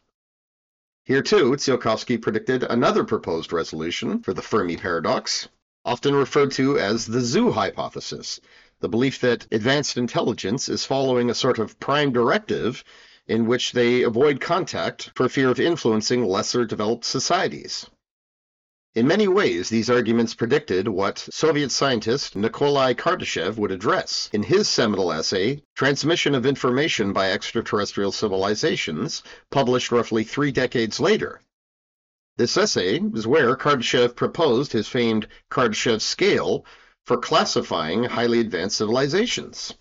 Here, 1.05 1.22
too, 1.22 1.51
Tsiolkovsky 1.51 2.19
predicted 2.22 2.63
another 2.63 3.03
proposed 3.03 3.53
resolution 3.53 4.24
for 4.24 4.33
the 4.33 4.41
Fermi 4.41 4.77
paradox, 4.77 5.50
often 5.86 6.15
referred 6.15 6.51
to 6.53 6.79
as 6.79 7.05
the 7.05 7.22
zoo 7.22 7.51
hypothesis, 7.51 8.39
the 8.83 8.89
belief 8.89 9.21
that 9.21 9.47
advanced 9.49 9.95
intelligence 9.95 10.67
is 10.67 10.83
following 10.83 11.29
a 11.29 11.33
sort 11.33 11.57
of 11.57 11.79
prime 11.79 12.11
directive 12.11 12.83
in 13.25 13.47
which 13.47 13.71
they 13.71 14.03
avoid 14.03 14.41
contact 14.41 15.09
for 15.15 15.29
fear 15.29 15.49
of 15.49 15.57
influencing 15.57 16.25
lesser 16.25 16.65
developed 16.65 17.05
societies. 17.05 17.89
In 18.93 19.07
many 19.07 19.25
ways, 19.25 19.69
these 19.69 19.89
arguments 19.89 20.33
predicted 20.33 20.89
what 20.89 21.17
Soviet 21.31 21.71
scientist 21.71 22.35
Nikolai 22.35 22.93
Kardashev 22.93 23.55
would 23.55 23.71
address 23.71 24.29
in 24.33 24.43
his 24.43 24.67
seminal 24.67 25.13
essay, 25.13 25.63
Transmission 25.77 26.35
of 26.35 26.45
Information 26.45 27.13
by 27.13 27.31
Extraterrestrial 27.31 28.11
Civilizations, 28.11 29.23
published 29.49 29.93
roughly 29.93 30.25
three 30.25 30.51
decades 30.51 30.99
later. 30.99 31.39
This 32.35 32.57
essay 32.57 32.99
is 33.13 33.25
where 33.25 33.55
Kardashev 33.55 34.17
proposed 34.17 34.73
his 34.73 34.89
famed 34.89 35.29
Kardashev 35.49 36.01
scale 36.01 36.65
for 37.05 37.17
classifying 37.17 38.05
highly 38.05 38.39
advanced 38.39 38.77
civilizations. 38.77 39.73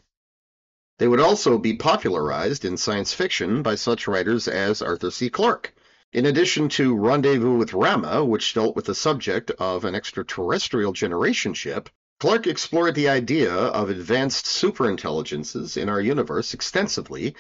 They 0.98 1.08
would 1.08 1.20
also 1.20 1.58
be 1.58 1.74
popularized 1.74 2.64
in 2.64 2.76
science 2.76 3.12
fiction 3.12 3.62
by 3.62 3.76
such 3.76 4.06
writers 4.06 4.48
as 4.48 4.82
Arthur 4.82 5.10
C. 5.10 5.30
Clarke. 5.30 5.72
In 6.12 6.26
addition 6.26 6.68
to 6.70 6.94
Rendezvous 6.94 7.56
with 7.56 7.72
Rama, 7.72 8.24
which 8.24 8.54
dealt 8.54 8.76
with 8.76 8.84
the 8.84 8.94
subject 8.94 9.50
of 9.52 9.84
an 9.84 9.94
extraterrestrial 9.94 10.92
generation 10.92 11.54
ship, 11.54 11.88
Clarke 12.20 12.46
explored 12.46 12.94
the 12.94 13.08
idea 13.08 13.52
of 13.52 13.88
advanced 13.88 14.46
superintelligences 14.46 15.76
in 15.76 15.88
our 15.88 16.00
universe 16.00 16.54
extensively 16.54 17.34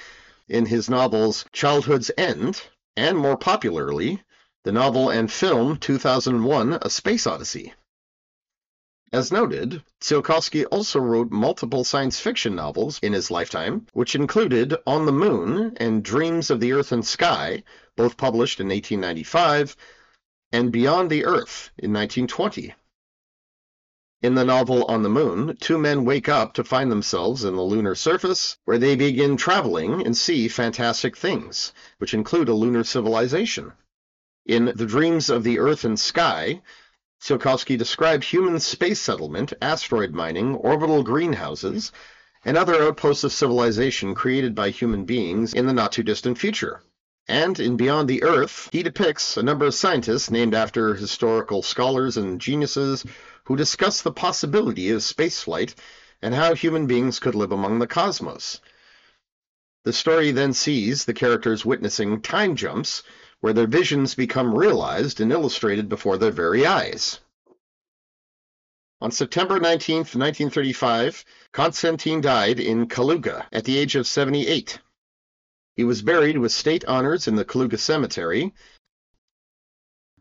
in 0.48 0.66
his 0.66 0.88
novels 0.88 1.44
Childhood's 1.52 2.10
End, 2.16 2.62
and 2.96 3.16
more 3.16 3.36
popularly, 3.36 4.22
the 4.64 4.72
novel 4.72 5.10
and 5.10 5.30
film 5.30 5.76
2001 5.76 6.78
A 6.82 6.90
Space 6.90 7.26
Odyssey. 7.26 7.74
As 9.14 9.30
noted, 9.30 9.82
Tsiolkovsky 10.00 10.64
also 10.70 10.98
wrote 10.98 11.30
multiple 11.30 11.84
science 11.84 12.18
fiction 12.18 12.54
novels 12.54 12.98
in 13.02 13.12
his 13.12 13.30
lifetime, 13.30 13.86
which 13.92 14.14
included 14.14 14.74
On 14.86 15.04
the 15.04 15.12
Moon 15.12 15.76
and 15.76 16.02
Dreams 16.02 16.48
of 16.48 16.60
the 16.60 16.72
Earth 16.72 16.92
and 16.92 17.04
Sky, 17.04 17.62
both 17.94 18.16
published 18.16 18.58
in 18.58 18.68
1895, 18.68 19.76
and 20.50 20.72
Beyond 20.72 21.10
the 21.10 21.26
Earth 21.26 21.70
in 21.76 21.92
1920. 21.92 22.74
In 24.22 24.34
the 24.34 24.46
novel 24.46 24.84
On 24.84 25.02
the 25.02 25.10
Moon, 25.10 25.58
two 25.60 25.76
men 25.76 26.06
wake 26.06 26.30
up 26.30 26.54
to 26.54 26.64
find 26.64 26.90
themselves 26.90 27.44
in 27.44 27.54
the 27.54 27.60
lunar 27.60 27.94
surface, 27.94 28.56
where 28.64 28.78
they 28.78 28.96
begin 28.96 29.36
traveling 29.36 30.06
and 30.06 30.16
see 30.16 30.48
fantastic 30.48 31.18
things, 31.18 31.74
which 31.98 32.14
include 32.14 32.48
a 32.48 32.54
lunar 32.54 32.82
civilization. 32.82 33.72
In 34.46 34.72
The 34.74 34.86
Dreams 34.86 35.28
of 35.28 35.44
the 35.44 35.58
Earth 35.58 35.84
and 35.84 36.00
Sky, 36.00 36.62
Tsiolkovsky 37.22 37.78
described 37.78 38.24
human 38.24 38.58
space 38.58 39.00
settlement, 39.00 39.52
asteroid 39.62 40.12
mining, 40.12 40.56
orbital 40.56 41.04
greenhouses, 41.04 41.92
and 42.44 42.56
other 42.56 42.82
outposts 42.82 43.22
of 43.22 43.32
civilization 43.32 44.12
created 44.12 44.56
by 44.56 44.70
human 44.70 45.04
beings 45.04 45.54
in 45.54 45.66
the 45.66 45.72
not-too-distant 45.72 46.36
future. 46.36 46.82
And 47.28 47.60
in 47.60 47.76
Beyond 47.76 48.08
the 48.08 48.24
Earth, 48.24 48.68
he 48.72 48.82
depicts 48.82 49.36
a 49.36 49.42
number 49.44 49.66
of 49.66 49.74
scientists 49.76 50.32
named 50.32 50.52
after 50.52 50.96
historical 50.96 51.62
scholars 51.62 52.16
and 52.16 52.40
geniuses 52.40 53.04
who 53.44 53.54
discuss 53.54 54.02
the 54.02 54.10
possibility 54.10 54.90
of 54.90 55.00
spaceflight 55.00 55.76
and 56.22 56.34
how 56.34 56.56
human 56.56 56.88
beings 56.88 57.20
could 57.20 57.36
live 57.36 57.52
among 57.52 57.78
the 57.78 57.86
cosmos. 57.86 58.60
The 59.84 59.92
story 59.92 60.32
then 60.32 60.54
sees 60.54 61.04
the 61.04 61.14
characters 61.14 61.64
witnessing 61.64 62.20
time 62.20 62.56
jumps 62.56 63.04
where 63.42 63.52
their 63.52 63.66
visions 63.66 64.14
become 64.14 64.54
realized 64.54 65.20
and 65.20 65.32
illustrated 65.32 65.88
before 65.88 66.16
their 66.16 66.30
very 66.30 66.64
eyes. 66.64 67.18
On 69.00 69.10
September 69.10 69.58
19, 69.58 69.96
1935, 69.96 71.24
Konstantin 71.50 72.20
died 72.20 72.60
in 72.60 72.86
Kaluga 72.86 73.46
at 73.50 73.64
the 73.64 73.76
age 73.76 73.96
of 73.96 74.06
78. 74.06 74.78
He 75.74 75.82
was 75.82 76.02
buried 76.02 76.38
with 76.38 76.52
state 76.52 76.84
honors 76.84 77.26
in 77.26 77.34
the 77.34 77.44
Kaluga 77.44 77.78
Cemetery. 77.78 78.54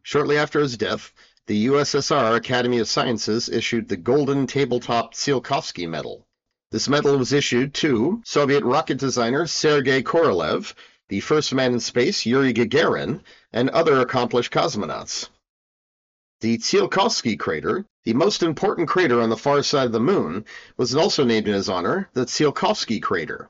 Shortly 0.02 0.38
after 0.38 0.60
his 0.60 0.76
death, 0.76 1.14
the 1.46 1.68
USSR 1.68 2.36
Academy 2.36 2.80
of 2.80 2.90
Sciences 2.90 3.50
issued 3.50 3.88
the 3.88 3.98
Golden 3.98 4.48
Tabletop 4.48 5.14
Tsiolkovsky 5.14 5.88
Medal. 5.88 6.26
This 6.72 6.90
medal 6.90 7.20
was 7.20 7.34
issued 7.34 7.76
to 7.76 8.24
Soviet 8.26 8.64
rocket 8.64 8.98
designer 8.98 9.46
Sergei 9.46 10.02
Korolev 10.02 10.74
the 11.12 11.20
first 11.20 11.54
man 11.54 11.74
in 11.74 11.80
space, 11.82 12.26
Yuri 12.26 12.54
Gagarin, 12.54 13.22
and 13.52 13.70
other 13.72 14.00
accomplished 14.00 14.50
cosmonauts. 14.50 15.28
The 16.40 16.58
Tsiolkovsky 16.58 17.38
crater, 17.38 17.86
the 18.06 18.14
most 18.14 18.42
important 18.42 18.88
crater 18.88 19.20
on 19.20 19.30
the 19.30 19.36
far 19.36 19.62
side 19.62 19.88
of 19.88 19.92
the 19.92 20.00
moon, 20.00 20.46
was 20.78 20.96
also 20.96 21.26
named 21.26 21.50
in 21.50 21.54
his 21.54 21.68
honor, 21.68 22.10
the 22.14 22.26
Tsiolkovsky 22.26 23.02
crater. 23.02 23.50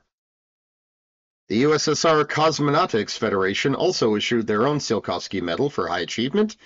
The 1.46 1.62
USSR 1.62 2.24
Cosmonautics 2.24 3.16
Federation 3.16 3.76
also 3.76 4.16
issued 4.16 4.48
their 4.48 4.66
own 4.66 4.80
Tsiolkovsky 4.80 5.40
Medal 5.40 5.70
for 5.70 5.86
high 5.86 6.00
achievement, 6.00 6.56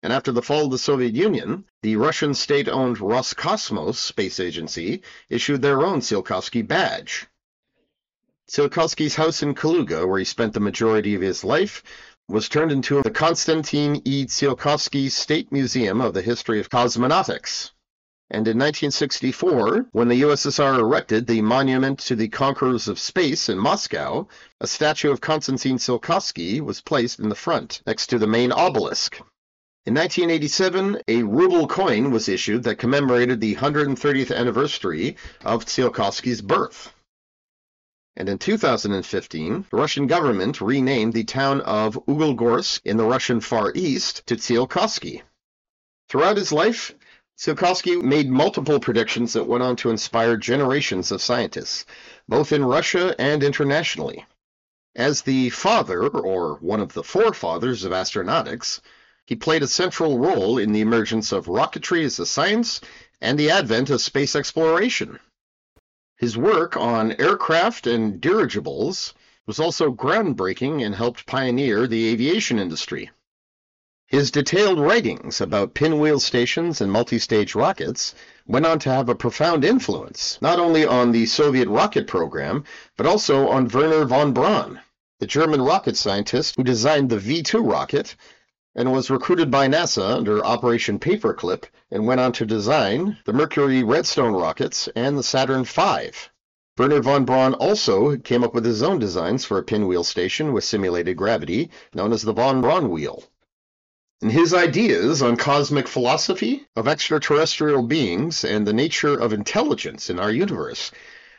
and 0.00 0.12
after 0.12 0.30
the 0.30 0.42
fall 0.42 0.66
of 0.66 0.70
the 0.70 0.78
Soviet 0.78 1.12
Union, 1.12 1.64
the 1.82 1.96
Russian 1.96 2.34
state-owned 2.34 2.98
Roscosmos 2.98 3.96
space 3.96 4.38
agency 4.38 5.02
issued 5.28 5.60
their 5.60 5.82
own 5.82 5.98
Tsiolkovsky 6.02 6.64
badge. 6.64 7.26
Tsiolkovsky's 8.50 9.14
house 9.14 9.44
in 9.44 9.54
Kaluga, 9.54 10.08
where 10.08 10.18
he 10.18 10.24
spent 10.24 10.54
the 10.54 10.58
majority 10.58 11.14
of 11.14 11.22
his 11.22 11.44
life, 11.44 11.84
was 12.28 12.48
turned 12.48 12.72
into 12.72 13.00
the 13.00 13.08
Konstantin 13.12 14.02
E. 14.04 14.26
Tsiolkovsky 14.26 15.08
State 15.08 15.52
Museum 15.52 16.00
of 16.00 16.14
the 16.14 16.20
History 16.20 16.58
of 16.58 16.68
Cosmonautics. 16.68 17.70
And 18.28 18.48
in 18.48 18.58
1964, 18.58 19.90
when 19.92 20.08
the 20.08 20.22
USSR 20.22 20.80
erected 20.80 21.28
the 21.28 21.42
Monument 21.42 22.00
to 22.00 22.16
the 22.16 22.26
Conquerors 22.26 22.88
of 22.88 22.98
Space 22.98 23.48
in 23.48 23.56
Moscow, 23.56 24.26
a 24.60 24.66
statue 24.66 25.12
of 25.12 25.20
Konstantin 25.20 25.76
Tsiolkovsky 25.76 26.60
was 26.60 26.80
placed 26.80 27.20
in 27.20 27.28
the 27.28 27.36
front, 27.36 27.82
next 27.86 28.08
to 28.08 28.18
the 28.18 28.26
main 28.26 28.50
obelisk. 28.50 29.18
In 29.86 29.94
1987, 29.94 31.02
a 31.06 31.22
ruble 31.22 31.68
coin 31.68 32.10
was 32.10 32.28
issued 32.28 32.64
that 32.64 32.78
commemorated 32.78 33.40
the 33.40 33.54
130th 33.54 34.34
anniversary 34.34 35.16
of 35.44 35.66
Tsiolkovsky's 35.66 36.42
birth 36.42 36.92
and 38.16 38.28
in 38.28 38.38
2015, 38.38 39.66
the 39.70 39.76
Russian 39.76 40.06
government 40.06 40.60
renamed 40.60 41.12
the 41.12 41.24
town 41.24 41.60
of 41.60 41.98
Uglegorsk 42.06 42.80
in 42.84 42.96
the 42.96 43.04
Russian 43.04 43.40
Far 43.40 43.72
East 43.74 44.26
to 44.26 44.36
Tsiolkovsky. 44.36 45.22
Throughout 46.08 46.36
his 46.36 46.52
life, 46.52 46.94
Tsiolkovsky 47.38 48.02
made 48.02 48.28
multiple 48.28 48.80
predictions 48.80 49.32
that 49.32 49.46
went 49.46 49.62
on 49.62 49.76
to 49.76 49.90
inspire 49.90 50.36
generations 50.36 51.12
of 51.12 51.22
scientists, 51.22 51.86
both 52.28 52.52
in 52.52 52.64
Russia 52.64 53.14
and 53.18 53.42
internationally. 53.42 54.26
As 54.96 55.22
the 55.22 55.50
father, 55.50 56.08
or 56.08 56.56
one 56.56 56.80
of 56.80 56.92
the 56.92 57.04
forefathers 57.04 57.84
of 57.84 57.92
astronautics, 57.92 58.80
he 59.24 59.36
played 59.36 59.62
a 59.62 59.68
central 59.68 60.18
role 60.18 60.58
in 60.58 60.72
the 60.72 60.80
emergence 60.80 61.30
of 61.30 61.46
rocketry 61.46 62.04
as 62.04 62.18
a 62.18 62.26
science 62.26 62.80
and 63.20 63.38
the 63.38 63.50
advent 63.50 63.88
of 63.88 64.00
space 64.00 64.34
exploration. 64.34 65.20
His 66.20 66.36
work 66.36 66.76
on 66.76 67.12
aircraft 67.12 67.86
and 67.86 68.20
dirigibles 68.20 69.14
was 69.46 69.58
also 69.58 69.90
groundbreaking 69.90 70.84
and 70.84 70.94
helped 70.94 71.24
pioneer 71.24 71.86
the 71.86 72.08
aviation 72.08 72.58
industry. 72.58 73.10
His 74.06 74.30
detailed 74.30 74.78
writings 74.78 75.40
about 75.40 75.72
pinwheel 75.72 76.20
stations 76.20 76.82
and 76.82 76.92
multi-stage 76.92 77.54
rockets 77.54 78.14
went 78.46 78.66
on 78.66 78.78
to 78.80 78.90
have 78.90 79.08
a 79.08 79.14
profound 79.14 79.64
influence, 79.64 80.36
not 80.42 80.58
only 80.58 80.84
on 80.84 81.12
the 81.12 81.24
Soviet 81.24 81.68
rocket 81.68 82.06
program, 82.06 82.64
but 82.98 83.06
also 83.06 83.48
on 83.48 83.68
Wernher 83.68 84.04
von 84.04 84.34
Braun, 84.34 84.78
the 85.20 85.26
German 85.26 85.62
rocket 85.62 85.96
scientist 85.96 86.54
who 86.56 86.62
designed 86.62 87.08
the 87.08 87.18
V-2 87.18 87.66
rocket 87.66 88.14
and 88.76 88.92
was 88.92 89.10
recruited 89.10 89.50
by 89.50 89.66
NASA 89.66 90.16
under 90.16 90.44
Operation 90.44 90.98
Paperclip 90.98 91.64
and 91.90 92.06
went 92.06 92.20
on 92.20 92.32
to 92.32 92.46
design 92.46 93.18
the 93.24 93.32
Mercury 93.32 93.82
Redstone 93.82 94.32
rockets 94.32 94.88
and 94.94 95.18
the 95.18 95.22
Saturn 95.22 95.64
V. 95.64 96.12
Wernher 96.78 97.02
von 97.02 97.24
Braun 97.24 97.54
also 97.54 98.16
came 98.16 98.44
up 98.44 98.54
with 98.54 98.64
his 98.64 98.82
own 98.82 98.98
designs 98.98 99.44
for 99.44 99.58
a 99.58 99.62
pinwheel 99.62 100.04
station 100.04 100.52
with 100.52 100.64
simulated 100.64 101.16
gravity, 101.16 101.70
known 101.94 102.12
as 102.12 102.22
the 102.22 102.32
von 102.32 102.60
Braun 102.60 102.90
wheel. 102.90 103.24
And 104.22 104.30
his 104.30 104.54
ideas 104.54 105.20
on 105.20 105.36
cosmic 105.36 105.88
philosophy 105.88 106.66
of 106.76 106.86
extraterrestrial 106.86 107.82
beings 107.82 108.44
and 108.44 108.66
the 108.66 108.72
nature 108.72 109.18
of 109.18 109.32
intelligence 109.32 110.08
in 110.08 110.20
our 110.20 110.30
universe. 110.30 110.92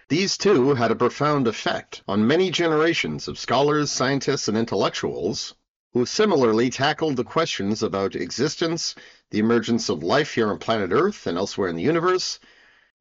These 0.10 0.38
too 0.38 0.74
had 0.74 0.92
a 0.92 0.96
profound 0.96 1.48
effect 1.48 2.04
on 2.08 2.28
many 2.28 2.52
generations 2.52 3.28
of 3.30 3.40
scholars, 3.40 3.90
scientists, 3.90 4.50
and 4.50 4.58
intellectuals 4.58 5.56
who 5.94 6.06
similarly 6.06 6.70
tackled 6.70 7.18
the 7.18 7.24
questions 7.24 7.84
about 7.84 8.16
existence, 8.16 8.96
the 9.30 9.40
emergence 9.40 9.90
of 9.90 10.04
life 10.04 10.34
here 10.34 10.50
on 10.50 10.58
planet 10.58 10.92
Earth 10.92 11.28
and 11.28 11.38
elsewhere 11.38 11.68
in 11.68 11.76
the 11.76 11.82
universe, 11.82 12.40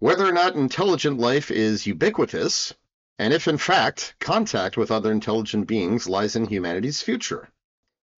whether 0.00 0.26
or 0.26 0.33
not 0.33 0.57
intelligent 0.57 1.18
life 1.18 1.50
is 1.50 1.87
ubiquitous, 1.87 2.74
and 3.18 3.33
if 3.33 3.46
in 3.46 3.59
fact 3.59 4.14
contact 4.18 4.76
with 4.76 4.90
other 4.90 5.12
intelligent 5.12 5.66
beings 5.66 6.09
lies 6.09 6.35
in 6.35 6.46
humanity's 6.46 7.03
future. 7.03 7.48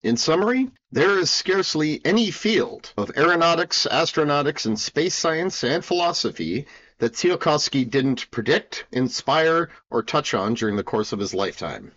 In 0.03 0.17
summary, 0.17 0.71
there 0.91 1.19
is 1.19 1.31
scarcely 1.31 2.01
any 2.05 2.31
field 2.31 2.93
of 2.97 3.17
aeronautics, 3.17 3.87
astronautics, 3.91 4.67
and 4.67 4.79
space 4.79 5.15
science 5.15 5.63
and 5.63 5.85
philosophy 5.85 6.67
that 6.99 7.13
Tsiolkovsky 7.13 7.89
didn't 7.89 8.31
predict, 8.31 8.87
inspire, 8.91 9.71
or 9.91 10.03
touch 10.03 10.35
on 10.35 10.55
during 10.55 10.77
the 10.77 10.83
course 10.83 11.13
of 11.13 11.19
his 11.19 11.35
lifetime. 11.35 11.93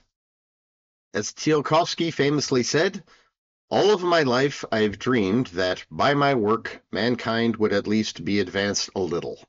As 1.15 1.32
Tsiolkovsky 1.32 2.12
famously 2.12 2.62
said, 2.62 3.01
all 3.69 3.91
of 3.91 4.04
my 4.04 4.23
life 4.23 4.65
I 4.69 4.80
have 4.80 4.99
dreamed 4.99 5.47
that 5.47 5.86
by 5.89 6.13
my 6.13 6.36
work 6.36 6.84
mankind 6.91 7.56
would 7.56 7.71
at 7.71 7.88
least 7.88 8.25
be 8.25 8.41
advanced 8.41 8.89
a 8.93 8.99
little. 8.99 9.41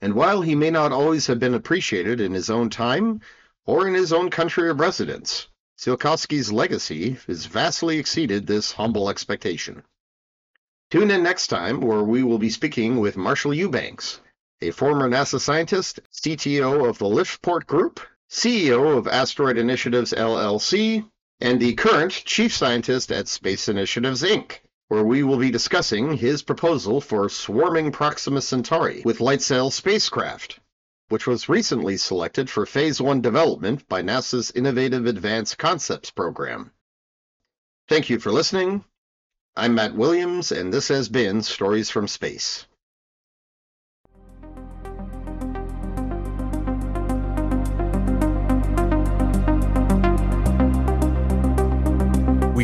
And 0.00 0.14
while 0.14 0.40
he 0.40 0.54
may 0.54 0.70
not 0.70 0.90
always 0.90 1.26
have 1.26 1.38
been 1.38 1.52
appreciated 1.52 2.18
in 2.18 2.32
his 2.32 2.48
own 2.48 2.70
time 2.70 3.20
or 3.66 3.86
in 3.86 3.92
his 3.92 4.10
own 4.10 4.30
country 4.30 4.70
of 4.70 4.80
residence, 4.80 5.48
Tsiolkovsky's 5.76 6.50
legacy 6.50 7.18
has 7.26 7.44
vastly 7.44 7.98
exceeded 7.98 8.46
this 8.46 8.72
humble 8.72 9.10
expectation. 9.10 9.82
Tune 10.90 11.10
in 11.10 11.22
next 11.22 11.48
time 11.48 11.82
where 11.82 12.02
we 12.02 12.22
will 12.22 12.38
be 12.38 12.48
speaking 12.48 12.98
with 13.00 13.18
Marshall 13.18 13.52
Eubanks, 13.52 14.22
a 14.62 14.70
former 14.70 15.10
NASA 15.10 15.38
scientist, 15.38 16.00
CTO 16.10 16.88
of 16.88 16.96
the 16.96 17.04
Liftport 17.04 17.66
Group, 17.66 18.00
CEO 18.30 18.96
of 18.96 19.08
Asteroid 19.08 19.58
Initiatives 19.58 20.12
LLC, 20.12 21.06
and 21.40 21.60
the 21.60 21.74
current 21.74 22.12
chief 22.12 22.54
scientist 22.54 23.10
at 23.10 23.28
Space 23.28 23.68
Initiatives 23.68 24.22
Inc., 24.22 24.60
where 24.88 25.04
we 25.04 25.22
will 25.22 25.38
be 25.38 25.50
discussing 25.50 26.16
his 26.16 26.42
proposal 26.42 27.00
for 27.00 27.28
swarming 27.28 27.92
Proxima 27.92 28.40
Centauri 28.40 29.02
with 29.04 29.20
light 29.20 29.42
sail 29.42 29.70
spacecraft 29.70 30.60
which 31.10 31.26
was 31.26 31.48
recently 31.48 31.96
selected 31.96 32.48
for 32.48 32.64
Phase 32.64 33.00
1 33.00 33.20
development 33.20 33.86
by 33.88 34.00
NASA's 34.00 34.52
Innovative 34.52 35.06
Advanced 35.06 35.58
Concepts 35.58 36.12
program. 36.12 36.70
Thank 37.88 38.08
you 38.08 38.20
for 38.20 38.30
listening. 38.30 38.84
I'm 39.56 39.74
Matt 39.74 39.96
Williams, 39.96 40.52
and 40.52 40.72
this 40.72 40.86
has 40.86 41.08
been 41.08 41.42
Stories 41.42 41.90
from 41.90 42.06
Space. 42.06 42.64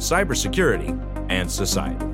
cybersecurity, 0.00 0.90
and 1.30 1.50
society. 1.50 2.09